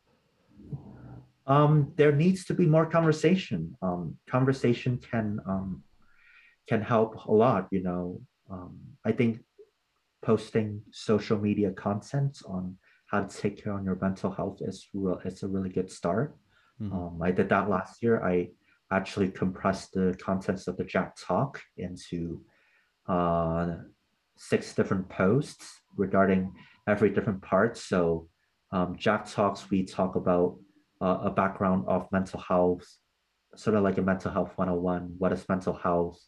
um, 1.50 1.92
there 1.96 2.12
needs 2.12 2.46
to 2.46 2.54
be 2.54 2.68
more 2.68 2.86
conversation. 2.86 3.76
Um, 3.82 4.16
conversation 4.30 5.00
can 5.00 5.40
um, 5.48 5.84
can 6.68 6.82
help 6.82 7.26
a 7.26 7.32
lot. 7.32 7.68
You 7.72 7.84
know, 7.84 8.22
um, 8.50 8.80
I 9.04 9.12
think 9.12 9.40
posting 10.22 10.84
social 10.92 11.40
media 11.40 11.72
content 11.72 12.38
on 12.46 12.78
how 13.08 13.24
to 13.24 13.38
take 13.38 13.64
care 13.64 13.74
on 13.74 13.84
your 13.84 13.98
mental 14.00 14.32
health 14.32 14.60
is 14.62 14.88
real. 14.94 15.20
It's 15.26 15.42
a 15.42 15.48
really 15.48 15.70
good 15.70 15.92
start. 15.92 16.38
Mm-hmm. 16.80 16.96
Um, 16.96 17.22
I 17.22 17.32
did 17.32 17.50
that 17.50 17.68
last 17.68 18.04
year. 18.04 18.24
I 18.24 18.50
actually 18.92 19.30
compressed 19.30 19.94
the 19.94 20.16
contents 20.22 20.68
of 20.68 20.78
the 20.78 20.84
Jack 20.84 21.16
Talk 21.16 21.62
into 21.78 22.42
uh, 23.08 23.76
six 24.38 24.76
different 24.76 25.10
posts 25.10 25.66
regarding 25.98 26.54
every 26.88 27.10
different 27.10 27.42
part. 27.42 27.76
So 27.78 28.28
um, 28.72 28.96
Jack 28.98 29.30
Talks, 29.30 29.70
we 29.72 29.84
talk 29.84 30.16
about 30.16 30.58
uh, 31.02 31.20
a 31.24 31.30
background 31.30 31.86
of 31.88 32.12
mental 32.12 32.40
health, 32.40 32.86
sort 33.56 33.76
of 33.76 33.84
like 33.84 33.98
a 33.98 34.02
mental 34.02 34.32
health 34.32 34.52
101. 34.56 35.16
What 35.18 35.34
is 35.34 35.48
mental 35.48 35.74
health? 35.74 36.20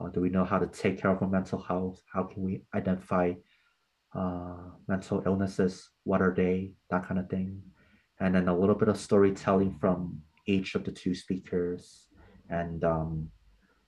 Uh, 0.00 0.08
do 0.08 0.20
we 0.20 0.30
know 0.30 0.44
how 0.44 0.58
to 0.58 0.66
take 0.66 1.00
care 1.00 1.10
of 1.10 1.22
our 1.22 1.28
mental 1.28 1.60
health? 1.60 2.00
How 2.12 2.24
can 2.24 2.42
we 2.42 2.62
identify 2.74 3.34
uh, 4.14 4.56
mental 4.88 5.22
illnesses? 5.24 5.88
What 6.04 6.20
are 6.20 6.34
they? 6.34 6.74
That 6.90 7.06
kind 7.06 7.20
of 7.20 7.28
thing. 7.28 7.62
And 8.20 8.34
then 8.34 8.48
a 8.48 8.56
little 8.56 8.74
bit 8.74 8.88
of 8.88 8.98
storytelling 8.98 9.78
from 9.80 10.20
each 10.46 10.74
of 10.74 10.84
the 10.84 10.92
two 10.92 11.14
speakers 11.14 12.06
and 12.48 12.84
um, 12.84 13.30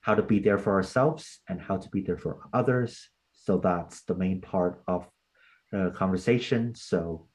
how 0.01 0.15
to 0.15 0.23
be 0.23 0.39
there 0.39 0.57
for 0.57 0.73
ourselves 0.73 1.39
and 1.47 1.61
how 1.61 1.77
to 1.77 1.89
be 1.89 2.01
there 2.01 2.17
for 2.17 2.39
others. 2.53 3.09
So 3.33 3.57
that's 3.57 4.01
the 4.03 4.15
main 4.15 4.41
part 4.41 4.81
of 4.87 5.07
the 5.71 5.91
conversation. 5.95 6.73
So 6.75 7.27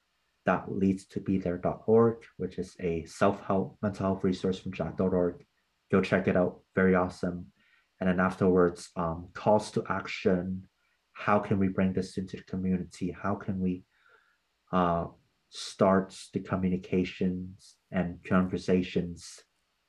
that 0.46 0.72
leads 0.72 1.06
to 1.06 1.20
be 1.20 1.38
bethere.org, 1.38 2.16
which 2.36 2.58
is 2.58 2.76
a 2.80 3.04
self-help 3.04 3.76
mental 3.82 4.06
health 4.06 4.24
resource 4.24 4.58
from 4.58 4.72
jack.org. 4.72 5.44
Go 5.92 6.00
check 6.00 6.28
it 6.28 6.36
out. 6.36 6.60
Very 6.74 6.94
awesome. 6.94 7.46
and 8.00 8.08
then 8.08 8.20
afterwards 8.20 8.90
um, 8.96 9.28
calls 9.34 9.70
to 9.72 9.84
action 9.88 10.66
how 11.12 11.38
can 11.38 11.58
we 11.58 11.68
bring 11.68 11.92
this 11.92 12.16
into 12.16 12.36
the 12.38 12.42
community 12.44 13.14
how 13.22 13.34
can 13.34 13.60
we 13.60 13.84
uh, 14.72 15.04
start 15.50 16.16
the 16.32 16.40
communications 16.40 17.76
and 17.92 18.18
conversations 18.24 19.40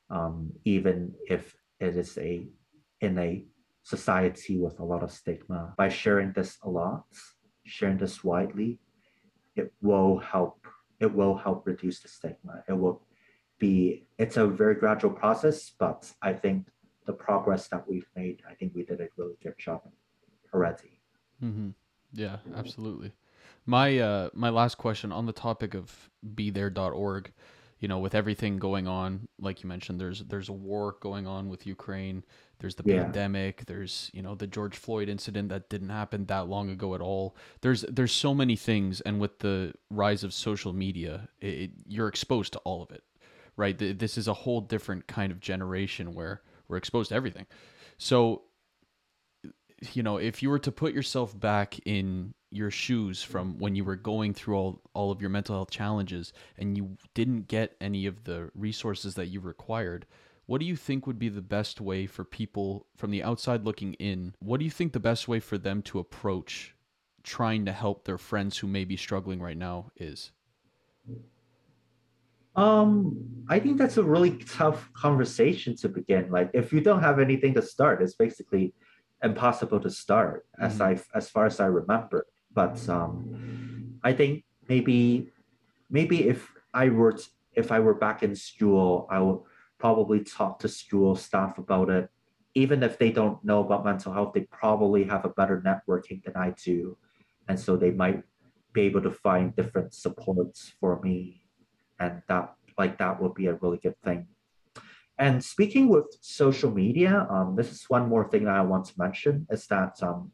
um, 0.10 0.52
even 0.66 1.14
if 1.30 1.56
it 1.80 1.96
is 1.96 2.18
a 2.18 2.48
in 3.00 3.18
a 3.18 3.46
society 3.84 4.60
with 4.60 4.80
a 4.80 4.84
lot 4.84 5.04
of 5.04 5.12
stigma 5.12 5.74
by 5.78 5.90
sharing 5.90 6.32
this 6.34 6.58
a 6.64 6.70
lot 6.70 7.06
sharing 7.66 7.98
this 7.98 8.24
widely 8.24 8.80
it 9.56 9.74
will 9.82 10.18
help 10.20 10.66
it 11.00 11.12
will 11.12 11.36
help 11.36 11.66
reduce 11.66 12.00
the 12.00 12.08
stigma. 12.08 12.64
It 12.70 12.74
will 12.74 13.02
be 13.62 14.08
it's 14.18 14.36
a 14.38 14.46
very 14.46 14.76
gradual 14.76 15.12
process 15.12 15.72
but 15.78 16.12
i 16.22 16.34
think 16.34 16.68
the 17.06 17.14
progress 17.14 17.68
that 17.68 17.88
we've 17.88 18.10
made 18.16 18.42
i 18.50 18.54
think 18.56 18.74
we 18.76 18.84
did 18.84 19.00
a 19.00 19.08
really 19.16 19.38
good 19.42 19.58
job 19.58 19.82
already 20.54 21.00
mm-hmm. 21.42 21.70
yeah 22.12 22.38
absolutely. 22.56 23.14
My 23.68 24.00
uh 24.00 24.30
my 24.34 24.50
last 24.50 24.80
question 24.80 25.12
on 25.12 25.28
the 25.28 25.32
topic 25.32 25.76
of 25.76 26.10
bethere.org 26.36 27.32
you 27.80 27.88
know 27.88 28.00
with 28.00 28.16
everything 28.16 28.58
going 28.58 28.88
on 28.88 29.28
like 29.40 29.62
you 29.62 29.70
mentioned 29.70 30.02
there's 30.02 30.22
there's 30.22 30.50
a 30.50 30.54
war 30.54 30.96
going 31.00 31.28
on 31.28 31.48
with 31.48 31.68
ukraine 31.68 32.24
there's 32.62 32.76
the 32.76 32.84
yeah. 32.86 33.04
pandemic 33.04 33.66
there's 33.66 34.10
you 34.14 34.22
know 34.22 34.36
the 34.36 34.48
george 34.48 34.78
floyd 34.78 35.10
incident 35.10 35.50
that 35.50 35.68
didn't 35.70 35.90
happen 35.90 36.26
that 36.26 36.48
long 36.48 36.70
ago 36.70 36.96
at 36.96 37.02
all. 37.02 37.36
There's 37.62 37.82
there's 37.82 38.12
so 38.12 38.34
many 38.34 38.56
things 38.56 39.02
and 39.02 39.20
with 39.20 39.40
the 39.40 39.74
rise 39.90 40.24
of 40.24 40.34
social 40.34 40.72
media 40.72 41.28
it, 41.42 41.72
you're 41.88 42.08
exposed 42.08 42.54
to 42.54 42.60
all 42.60 42.84
of 42.84 42.92
it 42.92 43.04
right? 43.58 43.78
This 43.78 44.18
is 44.18 44.28
a 44.28 44.34
whole 44.34 44.62
different 44.62 45.08
kind 45.08 45.32
of 45.32 45.40
generation 45.40 46.14
where 46.14 46.42
we're 46.68 46.78
exposed 46.78 47.10
to 47.10 47.16
everything. 47.16 47.46
So 47.98 48.44
you 49.94 50.04
know 50.04 50.18
if 50.18 50.44
you 50.44 50.50
were 50.50 50.60
to 50.60 50.72
put 50.72 50.94
yourself 50.94 51.38
back 51.38 51.80
in 51.86 52.34
your 52.52 52.70
shoes 52.70 53.24
from 53.24 53.58
when 53.58 53.76
you 53.76 53.84
were 53.84 53.96
going 53.96 54.34
through 54.34 54.56
all, 54.56 54.82
all 54.94 55.12
of 55.12 55.22
your 55.22 55.30
mental 55.30 55.56
health 55.56 55.72
challenges 55.72 56.34
and 56.58 56.78
you 56.78 56.98
didn't 57.14 57.48
get 57.48 57.76
any 57.80 58.06
of 58.06 58.26
the 58.26 58.52
resources 58.54 59.16
that 59.16 59.28
you 59.28 59.40
required 59.40 60.06
what 60.46 60.60
do 60.60 60.66
you 60.66 60.76
think 60.76 61.08
would 61.08 61.20
be 61.20 61.30
the 61.30 61.42
best 61.42 61.80
way 61.80 62.06
for 62.06 62.24
people 62.24 62.86
from 62.96 63.12
the 63.12 63.24
outside 63.24 63.64
looking 63.64 63.94
in 63.96 64.34
what 64.40 64.60
do 64.60 64.66
you 64.66 64.72
think 64.72 64.94
the 64.94 65.00
best 65.00 65.28
way 65.28 65.40
for 65.40 65.58
them 65.58 65.82
to 65.82 66.00
approach 66.00 66.76
trying 67.24 67.66
to 67.66 67.72
help 67.72 68.04
their 68.04 68.18
friends 68.18 68.58
who 68.58 68.68
may 68.68 68.84
be 68.84 68.98
struggling 68.98 69.40
right 69.40 69.58
now 69.58 69.92
is? 69.96 70.32
Um 72.56 73.46
i 73.50 73.60
think 73.60 73.78
that's 73.78 73.98
a 73.98 74.04
really 74.04 74.38
tough 74.38 74.92
conversation 74.94 75.76
to 75.78 75.90
begin. 75.90 76.30
Like 76.32 76.52
if 76.54 76.74
you 76.74 76.82
don't 76.82 77.02
have 77.02 77.20
anything 77.20 77.54
to 77.54 77.62
start 77.62 78.02
it's 78.02 78.16
basically 78.16 78.74
impossible 79.24 79.80
to 79.80 79.90
start 79.90 80.46
as 80.60 80.80
mm-hmm. 80.80 81.00
i 81.16 81.18
as 81.18 81.30
far 81.30 81.46
as 81.46 81.60
i 81.60 81.66
remember. 81.66 82.26
But 82.54 82.78
um, 82.90 84.00
I 84.04 84.14
think 84.14 84.44
maybe 84.68 85.30
maybe 85.90 86.28
if 86.28 86.50
I 86.74 86.90
were 86.90 87.14
to, 87.14 87.30
if 87.54 87.72
I 87.72 87.80
were 87.80 87.94
back 87.94 88.24
in 88.24 88.36
school, 88.36 89.08
I 89.10 89.20
would 89.20 89.40
probably 89.82 90.20
talk 90.38 90.60
to 90.60 90.70
school 90.82 91.16
staff 91.16 91.58
about 91.58 91.90
it. 91.90 92.06
Even 92.54 92.84
if 92.84 92.94
they 93.00 93.12
don't 93.20 93.44
know 93.44 93.60
about 93.66 93.86
mental 93.92 94.14
health, 94.14 94.34
they 94.34 94.46
probably 94.62 95.04
have 95.14 95.24
a 95.26 95.36
better 95.40 95.58
networking 95.70 96.24
than 96.24 96.36
I 96.36 96.50
do, 96.70 96.98
and 97.48 97.58
so 97.64 97.72
they 97.76 97.92
might 98.04 98.22
be 98.74 98.82
able 98.90 99.02
to 99.02 99.12
find 99.12 99.56
different 99.56 99.94
supports 99.94 100.60
for 100.80 101.02
me, 101.02 101.18
and 102.00 102.22
that 102.30 102.46
like 102.78 102.98
that 103.00 103.22
would 103.22 103.36
be 103.42 103.48
a 103.48 103.60
really 103.62 103.80
good 103.86 104.00
thing. 104.08 104.28
And 105.18 105.44
speaking 105.44 105.86
with 105.88 106.08
social 106.22 106.72
media, 106.72 107.28
um, 107.30 107.56
this 107.56 107.70
is 107.72 107.86
one 107.90 108.10
more 108.10 108.26
thing 108.30 108.46
that 108.46 108.56
I 108.56 108.62
want 108.62 108.86
to 108.86 108.94
mention 108.98 109.46
is 109.52 109.68
that 109.68 110.02
um, 110.02 110.32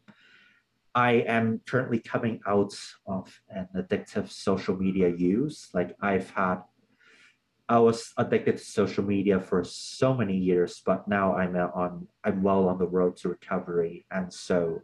I 0.95 1.12
am 1.38 1.62
currently 1.70 2.00
coming 2.00 2.39
out 2.48 2.74
of 3.06 3.24
an 3.50 3.68
addictive 3.76 4.32
social 4.32 4.76
media 4.78 5.10
use. 5.10 5.70
Like 5.74 5.95
I've 6.02 6.30
had, 6.32 6.60
I 7.70 7.80
was 7.80 8.13
addicted 8.18 8.57
to 8.57 8.63
social 8.63 9.03
media 9.03 9.39
for 9.39 9.63
so 9.63 10.13
many 10.13 10.38
years, 10.38 10.82
but 10.86 11.07
now 11.07 11.36
I'm 11.36 11.55
on, 11.55 12.07
I'm 12.24 12.41
well 12.41 12.68
on 12.70 12.78
the 12.78 12.88
road 12.88 13.18
to 13.18 13.30
recovery, 13.30 14.05
and 14.11 14.32
so, 14.32 14.82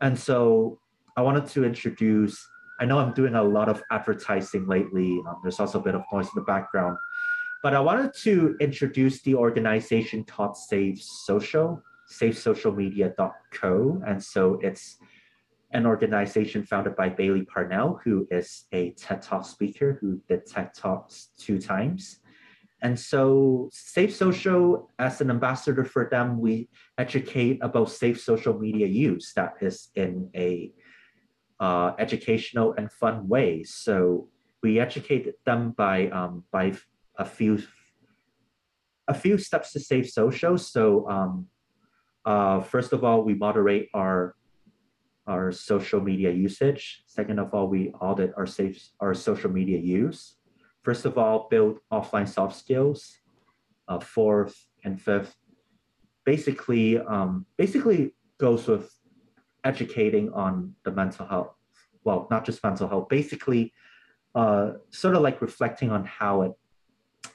and 0.00 0.18
so, 0.18 0.78
I 1.16 1.22
wanted 1.22 1.46
to 1.48 1.64
introduce. 1.64 2.36
I 2.80 2.86
know 2.86 2.98
I'm 2.98 3.14
doing 3.14 3.36
a 3.36 3.42
lot 3.42 3.68
of 3.68 3.80
advertising 3.92 4.66
lately. 4.66 5.22
Um, 5.28 5.36
there's 5.42 5.60
also 5.60 5.78
a 5.78 5.82
bit 5.82 5.94
of 5.94 6.02
noise 6.12 6.26
in 6.26 6.32
the 6.34 6.42
background, 6.42 6.98
but 7.62 7.72
I 7.72 7.78
wanted 7.78 8.12
to 8.24 8.56
introduce 8.60 9.22
the 9.22 9.36
organization 9.36 10.24
called 10.24 10.56
Safe 10.56 11.00
Social 11.00 11.80
safesocialmedia.co. 12.10 14.02
And 14.06 14.22
so 14.22 14.58
it's 14.62 14.98
an 15.74 15.86
organization 15.86 16.64
founded 16.64 16.94
by 16.96 17.08
Bailey 17.08 17.42
Parnell, 17.42 18.00
who 18.04 18.26
is 18.30 18.64
a 18.72 18.90
TED 18.92 19.20
Talk 19.20 19.44
speaker 19.44 19.98
who 20.00 20.20
did 20.28 20.46
TED 20.46 20.72
Talks 20.72 21.30
two 21.36 21.58
times. 21.58 22.20
And 22.80 22.98
so, 22.98 23.68
Safe 23.72 24.14
Social, 24.14 24.90
as 24.98 25.20
an 25.20 25.30
ambassador 25.30 25.84
for 25.84 26.08
them, 26.10 26.40
we 26.40 26.68
educate 26.96 27.58
about 27.62 27.90
safe 27.90 28.20
social 28.20 28.58
media 28.58 28.86
use 28.86 29.32
that 29.34 29.54
is 29.60 29.88
in 29.94 30.30
a 30.36 30.72
uh, 31.60 31.92
educational 31.98 32.74
and 32.76 32.92
fun 32.92 33.26
way. 33.28 33.64
So 33.64 34.28
we 34.62 34.78
educate 34.78 35.32
them 35.44 35.72
by 35.72 36.08
um, 36.08 36.44
by 36.52 36.74
a 37.16 37.24
few 37.24 37.62
a 39.08 39.14
few 39.14 39.38
steps 39.38 39.72
to 39.72 39.80
safe 39.80 40.10
social. 40.10 40.58
So 40.58 41.08
um, 41.08 41.46
uh, 42.24 42.60
first 42.60 42.92
of 42.92 43.04
all, 43.04 43.22
we 43.22 43.34
moderate 43.34 43.88
our 43.94 44.34
our 45.26 45.52
social 45.52 46.00
media 46.00 46.30
usage. 46.30 47.02
Second 47.06 47.38
of 47.38 47.52
all, 47.54 47.68
we 47.68 47.90
audit 48.00 48.32
our 48.36 48.46
safe 48.46 48.90
our 49.00 49.14
social 49.14 49.50
media 49.50 49.78
use. 49.78 50.36
First 50.82 51.04
of 51.04 51.16
all, 51.16 51.48
build 51.50 51.78
offline 51.92 52.28
soft 52.28 52.56
skills. 52.56 53.18
Uh, 53.86 54.00
fourth 54.00 54.66
and 54.84 54.98
fifth, 54.98 55.36
basically, 56.24 56.98
um, 56.98 57.44
basically 57.58 58.14
goes 58.38 58.66
with 58.66 58.90
educating 59.62 60.32
on 60.32 60.74
the 60.84 60.90
mental 60.90 61.26
health. 61.26 61.54
Well, 62.02 62.26
not 62.30 62.46
just 62.46 62.64
mental 62.64 62.88
health. 62.88 63.10
Basically, 63.10 63.74
uh, 64.34 64.72
sort 64.90 65.14
of 65.16 65.22
like 65.22 65.42
reflecting 65.42 65.90
on 65.90 66.04
how 66.04 66.42
it 66.42 66.52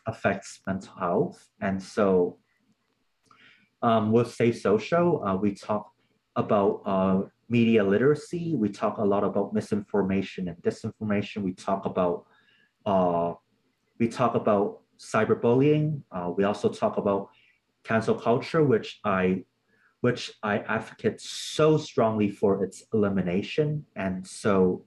affects 0.06 0.62
mental 0.66 0.94
health. 0.96 1.50
And 1.62 1.82
so 1.82 2.38
um, 3.82 4.12
with 4.12 4.34
Safe 4.34 4.60
Social, 4.60 5.24
uh, 5.24 5.36
we 5.36 5.54
talk 5.54 5.92
about 6.36 6.82
uh, 6.86 7.22
media 7.50 7.84
literacy. 7.84 8.56
We 8.56 8.70
talk 8.70 8.98
a 8.98 9.04
lot 9.04 9.24
about 9.24 9.54
misinformation 9.54 10.48
and 10.48 10.58
disinformation. 10.58 11.44
We 11.44 11.54
talk 11.54 11.86
about 11.86 12.26
uh, 12.86 13.34
we 14.00 14.08
talk 14.08 14.36
about 14.36 14.82
cyberbullying. 14.98 16.02
Uh, 16.12 16.32
we 16.36 16.44
also 16.44 16.70
talk 16.70 16.98
about 16.98 17.30
cancel 17.84 18.16
culture, 18.16 18.64
which 18.64 19.00
I 19.04 19.44
which 20.02 20.32
I 20.44 20.60
advocate 20.60 21.20
so 21.20 21.78
strongly 21.78 22.30
for 22.30 22.64
its 22.64 22.84
elimination. 22.94 23.86
And 23.96 24.26
so, 24.26 24.86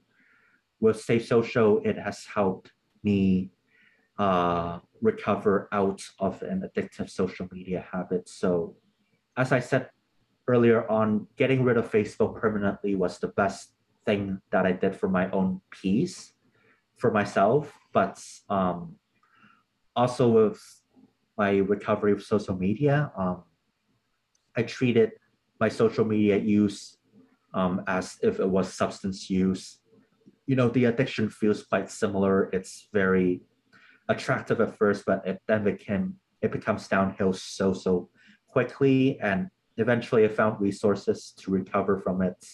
with 0.81 1.01
Safe 1.01 1.27
Social, 1.27 1.81
it 1.85 1.99
has 1.99 2.25
helped 2.25 2.73
me 3.03 3.51
uh, 4.19 4.79
recover 5.01 5.69
out 5.73 6.03
of 6.19 6.43
an 6.43 6.63
addictive 6.63 7.11
social 7.11 7.49
media 7.51 7.85
habit. 7.93 8.29
So 8.29 8.77
as 9.37 9.53
I 9.53 9.61
said 9.61 9.91
earlier 10.53 10.81
on, 10.91 11.27
getting 11.41 11.65
rid 11.65 11.77
of 11.81 11.91
Facebook 11.91 12.33
permanently 12.41 12.95
was 12.95 13.19
the 13.19 13.33
best 13.43 13.73
thing 14.05 14.23
that 14.53 14.65
I 14.67 14.73
did 14.73 14.95
for 15.01 15.09
my 15.09 15.31
own 15.31 15.61
peace, 15.71 16.33
for 17.01 17.11
myself. 17.11 17.73
But 17.93 18.21
um, 18.49 18.97
also 19.97 20.25
with 20.29 20.61
my 21.39 21.53
recovery 21.75 22.13
of 22.13 22.23
social 22.23 22.57
media, 22.67 23.11
um, 23.17 23.43
I 24.57 24.63
treated 24.63 25.13
my 25.59 25.71
social 25.71 26.05
media 26.05 26.37
use 26.37 26.99
um, 27.55 27.83
as 27.87 28.19
if 28.23 28.41
it 28.41 28.49
was 28.49 28.73
substance 28.73 29.31
use. 29.31 29.81
You 30.47 30.57
know, 30.57 30.69
the 30.69 30.85
addiction 30.87 31.31
feels 31.31 31.63
quite 31.63 31.91
similar. 31.91 32.51
It's 32.53 32.89
very 32.93 33.41
attractive 34.09 34.61
at 34.61 34.77
first, 34.77 35.05
but 35.07 35.27
it 35.27 35.41
then 35.49 35.65
became 35.65 36.17
it 36.43 36.51
becomes 36.51 36.89
downhill 36.89 37.33
so 37.33 37.73
so 37.73 38.11
quickly 38.49 39.19
and 39.21 39.49
eventually 39.77 40.25
I 40.25 40.29
found 40.29 40.61
resources 40.61 41.33
to 41.39 41.51
recover 41.51 41.99
from 41.99 42.23
it. 42.23 42.45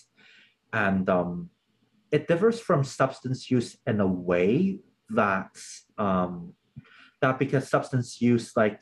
And 0.72 1.08
um, 1.08 1.50
it 2.10 2.28
differs 2.28 2.60
from 2.60 2.84
substance 2.84 3.50
use 3.50 3.76
in 3.86 4.00
a 4.00 4.06
way 4.06 4.80
that 5.10 5.56
um, 5.96 6.54
that 7.20 7.38
because 7.38 7.68
substance 7.68 8.20
use 8.20 8.52
like 8.56 8.80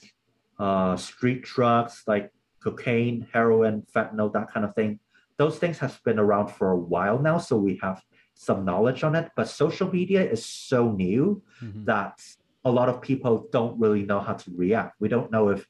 uh, 0.58 0.96
street 0.96 1.42
drugs 1.42 2.02
like 2.06 2.30
cocaine, 2.62 3.26
heroin, 3.32 3.84
fentanyl, 3.94 4.32
that 4.32 4.50
kind 4.52 4.66
of 4.66 4.74
thing, 4.74 4.98
those 5.38 5.58
things 5.58 5.78
have 5.78 6.00
been 6.04 6.18
around 6.18 6.48
for 6.48 6.72
a 6.72 6.76
while 6.76 7.18
now, 7.18 7.38
so 7.38 7.56
we 7.56 7.78
have 7.82 8.02
some 8.34 8.64
knowledge 8.64 9.04
on 9.04 9.14
it. 9.14 9.30
But 9.36 9.48
social 9.48 9.90
media 9.90 10.22
is 10.28 10.44
so 10.44 10.92
new 10.92 11.42
mm-hmm. 11.62 11.84
that 11.84 12.20
a 12.64 12.70
lot 12.70 12.88
of 12.88 13.00
people 13.00 13.48
don't 13.52 13.78
really 13.78 14.02
know 14.02 14.20
how 14.20 14.34
to 14.34 14.50
react. 14.56 14.96
We 15.00 15.08
don't 15.08 15.30
know 15.30 15.50
if 15.50 15.66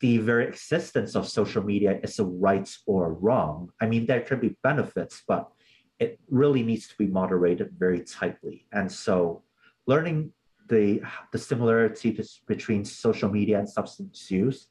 the 0.00 0.18
very 0.18 0.46
existence 0.46 1.14
of 1.14 1.28
social 1.28 1.62
media 1.62 2.00
is 2.02 2.18
a 2.18 2.24
right 2.24 2.68
or 2.86 3.14
wrong. 3.14 3.70
I 3.80 3.86
mean, 3.86 4.06
there 4.06 4.22
can 4.22 4.40
be 4.40 4.56
benefits, 4.62 5.22
but 5.28 5.50
it 5.98 6.18
really 6.30 6.62
needs 6.62 6.88
to 6.88 6.96
be 6.96 7.06
moderated 7.06 7.72
very 7.78 8.00
tightly. 8.00 8.66
And 8.72 8.90
so, 8.90 9.42
learning 9.86 10.32
the 10.68 11.02
the 11.32 11.38
similarity 11.38 12.18
between 12.46 12.84
social 12.84 13.30
media 13.30 13.58
and 13.58 13.68
substance 13.68 14.30
use, 14.30 14.68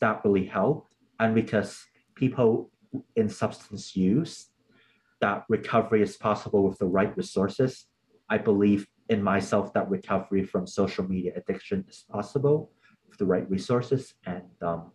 that 0.00 0.24
really 0.24 0.46
helped. 0.46 0.94
And 1.18 1.34
because 1.34 1.84
people 2.14 2.70
in 3.16 3.28
substance 3.28 3.96
use, 3.96 4.50
that 5.20 5.44
recovery 5.48 6.02
is 6.02 6.16
possible 6.16 6.68
with 6.68 6.78
the 6.78 6.86
right 6.86 7.16
resources. 7.16 7.86
I 8.28 8.38
believe 8.38 8.86
in 9.08 9.22
myself 9.22 9.72
that 9.74 9.90
recovery 9.90 10.44
from 10.44 10.66
social 10.66 11.04
media 11.04 11.32
addiction 11.36 11.84
is 11.88 12.04
possible 12.08 12.70
the 13.18 13.26
right 13.26 13.48
resources. 13.50 14.14
And 14.26 14.44
um, 14.60 14.92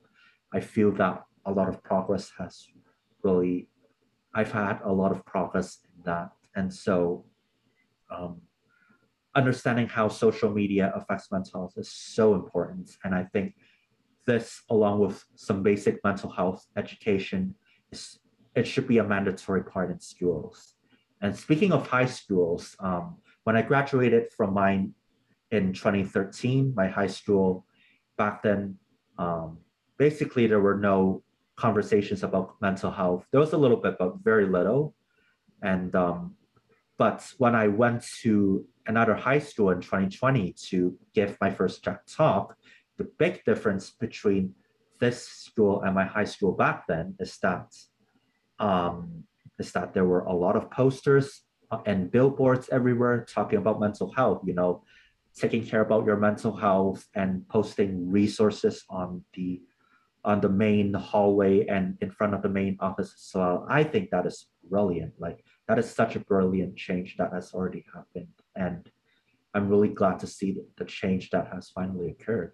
I 0.53 0.59
feel 0.59 0.91
that 0.93 1.23
a 1.45 1.51
lot 1.51 1.69
of 1.69 1.83
progress 1.83 2.31
has 2.37 2.67
really, 3.23 3.69
I've 4.33 4.51
had 4.51 4.79
a 4.83 4.91
lot 4.91 5.11
of 5.11 5.25
progress 5.25 5.79
in 5.85 6.03
that. 6.03 6.31
And 6.55 6.73
so 6.73 7.25
um, 8.09 8.41
understanding 9.35 9.87
how 9.87 10.07
social 10.07 10.51
media 10.51 10.91
affects 10.95 11.31
mental 11.31 11.61
health 11.61 11.73
is 11.77 11.91
so 11.91 12.33
important. 12.33 12.97
And 13.03 13.13
I 13.13 13.23
think 13.23 13.55
this, 14.25 14.61
along 14.69 14.99
with 14.99 15.23
some 15.35 15.63
basic 15.63 16.03
mental 16.03 16.29
health 16.29 16.65
education, 16.75 17.55
is, 17.91 18.19
it 18.55 18.67
should 18.67 18.87
be 18.87 18.97
a 18.97 19.03
mandatory 19.03 19.63
part 19.63 19.91
in 19.91 19.99
schools. 19.99 20.73
And 21.21 21.35
speaking 21.35 21.71
of 21.71 21.87
high 21.87 22.05
schools, 22.05 22.75
um, 22.79 23.17
when 23.43 23.55
I 23.55 23.61
graduated 23.61 24.33
from 24.35 24.53
mine 24.53 24.93
in 25.51 25.71
2013, 25.71 26.73
my 26.75 26.87
high 26.87 27.07
school 27.07 27.65
back 28.17 28.43
then, 28.43 28.77
um, 29.17 29.59
basically 29.97 30.47
there 30.47 30.59
were 30.59 30.77
no 30.77 31.23
conversations 31.55 32.23
about 32.23 32.55
mental 32.61 32.91
health. 32.91 33.25
There 33.31 33.39
was 33.39 33.53
a 33.53 33.57
little 33.57 33.77
bit, 33.77 33.97
but 33.97 34.17
very 34.23 34.45
little. 34.45 34.95
And 35.61 35.95
um, 35.95 36.35
but 36.97 37.31
when 37.37 37.55
I 37.55 37.67
went 37.67 38.05
to 38.21 38.65
another 38.85 39.15
high 39.15 39.39
school 39.39 39.71
in 39.71 39.81
2020 39.81 40.53
to 40.69 40.97
give 41.13 41.37
my 41.41 41.51
first 41.51 41.85
talk, 42.07 42.55
the 42.97 43.05
big 43.17 43.43
difference 43.43 43.91
between 43.91 44.53
this 44.99 45.27
school 45.27 45.81
and 45.81 45.93
my 45.93 46.05
high 46.05 46.25
school 46.25 46.51
back 46.51 46.87
then 46.87 47.15
is 47.19 47.37
that 47.39 47.75
um, 48.59 49.23
is 49.59 49.71
that 49.71 49.93
there 49.93 50.05
were 50.05 50.21
a 50.21 50.33
lot 50.33 50.55
of 50.55 50.69
posters 50.71 51.43
and 51.85 52.11
billboards 52.11 52.69
everywhere 52.71 53.25
talking 53.25 53.59
about 53.59 53.79
mental 53.79 54.11
health, 54.13 54.41
you 54.45 54.53
know, 54.53 54.83
taking 55.37 55.65
care 55.65 55.81
about 55.81 56.05
your 56.05 56.17
mental 56.17 56.55
health 56.55 57.05
and 57.15 57.47
posting 57.47 58.09
resources 58.09 58.83
on 58.89 59.23
the 59.33 59.61
on 60.25 60.41
the 60.41 60.49
main 60.49 60.93
hallway 60.93 61.65
and 61.67 61.97
in 62.01 62.11
front 62.11 62.33
of 62.33 62.41
the 62.41 62.49
main 62.49 62.75
office 62.81 63.13
as 63.13 63.31
well. 63.33 63.65
I 63.69 63.83
think 63.83 64.09
that 64.09 64.25
is 64.25 64.47
brilliant. 64.69 65.13
Like 65.17 65.43
that 65.67 65.79
is 65.79 65.89
such 65.89 66.17
a 66.17 66.19
brilliant 66.19 66.75
change 66.75 67.15
that 67.17 67.31
has 67.31 67.53
already 67.53 67.85
happened. 67.93 68.33
And 68.55 68.89
I'm 69.53 69.69
really 69.69 69.87
glad 69.87 70.19
to 70.19 70.27
see 70.27 70.57
the 70.77 70.85
change 70.85 71.29
that 71.29 71.49
has 71.53 71.69
finally 71.69 72.09
occurred. 72.09 72.53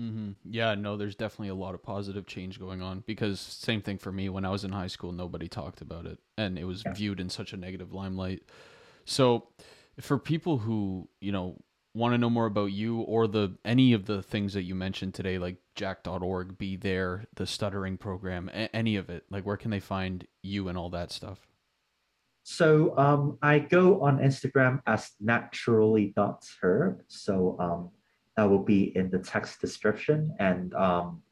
Mm-hmm. 0.00 0.30
Yeah, 0.48 0.74
no, 0.76 0.96
there's 0.96 1.16
definitely 1.16 1.48
a 1.48 1.54
lot 1.54 1.74
of 1.74 1.82
positive 1.82 2.26
change 2.26 2.58
going 2.58 2.80
on 2.80 3.02
because 3.06 3.40
same 3.40 3.82
thing 3.82 3.98
for 3.98 4.12
me 4.12 4.28
when 4.28 4.44
I 4.44 4.50
was 4.50 4.64
in 4.64 4.72
high 4.72 4.86
school, 4.86 5.12
nobody 5.12 5.48
talked 5.48 5.80
about 5.80 6.06
it 6.06 6.18
and 6.38 6.58
it 6.58 6.64
was 6.64 6.84
yeah. 6.86 6.94
viewed 6.94 7.20
in 7.20 7.28
such 7.28 7.52
a 7.52 7.56
negative 7.56 7.92
limelight. 7.92 8.42
So, 9.04 9.48
for 10.00 10.16
people 10.16 10.58
who, 10.58 11.08
you 11.20 11.32
know, 11.32 11.60
want 11.98 12.14
to 12.14 12.18
know 12.18 12.30
more 12.30 12.46
about 12.46 12.72
you 12.72 13.00
or 13.00 13.26
the 13.26 13.56
any 13.64 13.92
of 13.92 14.06
the 14.06 14.22
things 14.22 14.54
that 14.54 14.62
you 14.62 14.74
mentioned 14.74 15.14
today 15.14 15.38
like 15.38 15.56
jack.org 15.74 16.56
be 16.56 16.76
there 16.76 17.24
the 17.34 17.46
stuttering 17.46 17.98
program 17.98 18.48
a- 18.54 18.74
any 18.74 18.96
of 18.96 19.10
it. 19.10 19.24
Like 19.30 19.44
where 19.44 19.56
can 19.56 19.70
they 19.70 19.80
find 19.80 20.26
you 20.42 20.68
and 20.68 20.78
all 20.78 20.90
that 20.90 21.12
stuff? 21.12 21.46
So 22.44 22.96
um, 22.96 23.38
i 23.42 23.58
go 23.58 24.00
on 24.00 24.18
instagram 24.18 24.80
as 24.86 25.10
naturally.herb 25.20 27.02
so 27.08 27.56
um, 27.58 27.90
that 28.38 28.48
will 28.48 28.62
be 28.62 28.96
in 28.96 29.10
the 29.10 29.18
text 29.18 29.60
description. 29.60 30.32
And 30.38 30.72
um, 30.74 31.22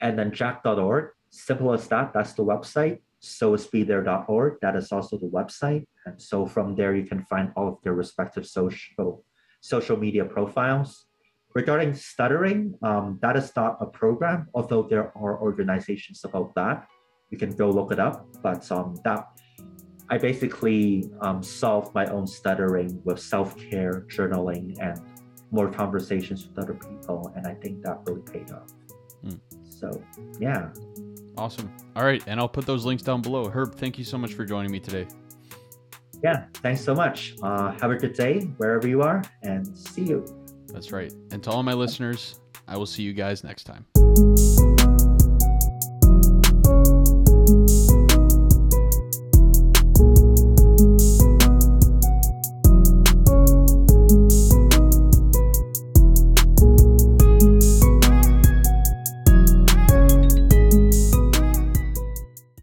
and 0.00 0.18
then 0.18 0.32
jack.org 0.32 1.10
simple 1.30 1.72
as 1.72 1.86
that. 1.86 2.12
That's 2.12 2.32
the 2.32 2.44
website. 2.44 2.98
So 3.20 3.54
is 3.54 3.68
be 3.68 3.84
there.org 3.84 4.58
that 4.60 4.74
is 4.74 4.90
also 4.90 5.18
the 5.18 5.28
website. 5.28 5.86
And 6.04 6.20
so 6.20 6.44
from 6.44 6.74
there 6.74 6.96
you 6.96 7.06
can 7.06 7.22
find 7.22 7.52
all 7.54 7.68
of 7.68 7.78
their 7.84 7.94
respective 7.94 8.44
social 8.44 9.22
social 9.66 9.96
media 9.96 10.24
profiles. 10.24 11.06
Regarding 11.54 11.94
stuttering 11.94 12.74
um, 12.82 13.18
that 13.22 13.34
is 13.36 13.50
not 13.56 13.78
a 13.80 13.86
program 13.86 14.48
although 14.54 14.82
there 14.82 15.06
are 15.16 15.40
organizations 15.40 16.24
about 16.24 16.54
that. 16.54 16.86
You 17.30 17.38
can 17.38 17.50
go 17.56 17.70
look 17.70 17.90
it 17.92 17.98
up 17.98 18.26
but 18.42 18.70
um, 18.70 18.94
that 19.04 19.24
i 20.08 20.16
basically 20.18 21.10
um, 21.20 21.42
solved 21.42 21.94
my 21.94 22.06
own 22.06 22.26
stuttering 22.26 23.00
with 23.04 23.18
self-care 23.18 24.06
journaling 24.08 24.78
and 24.80 25.00
more 25.50 25.68
conversations 25.68 26.46
with 26.46 26.56
other 26.62 26.74
people 26.74 27.32
and 27.34 27.46
i 27.46 27.54
think 27.54 27.82
that 27.82 27.98
really 28.06 28.22
paid 28.22 28.50
off. 28.52 28.70
Mm. 29.24 29.40
so 29.68 29.88
yeah. 30.38 30.68
Awesome. 31.38 31.68
All 31.96 32.04
right 32.04 32.22
and 32.28 32.38
i'll 32.38 32.54
put 32.58 32.66
those 32.66 32.84
links 32.84 33.02
down 33.02 33.20
below. 33.22 33.48
Herb 33.48 33.74
thank 33.74 33.98
you 33.98 34.04
so 34.04 34.16
much 34.18 34.34
for 34.34 34.44
joining 34.44 34.70
me 34.70 34.78
today 34.78 35.06
yeah 36.22 36.46
thanks 36.54 36.80
so 36.80 36.94
much. 36.94 37.36
Uh, 37.42 37.72
have 37.80 37.90
a 37.90 37.96
good 37.96 38.14
day 38.14 38.40
wherever 38.58 38.88
you 38.88 39.02
are 39.02 39.22
and 39.42 39.66
see 39.76 40.02
you. 40.02 40.24
That's 40.68 40.92
right. 40.92 41.12
And 41.30 41.42
to 41.44 41.50
all 41.50 41.62
my 41.62 41.74
listeners 41.74 42.40
i 42.68 42.76
will 42.76 42.86
see 42.86 43.02
you 43.02 43.12
guys 43.12 43.44
next 43.44 43.64
time 43.64 43.86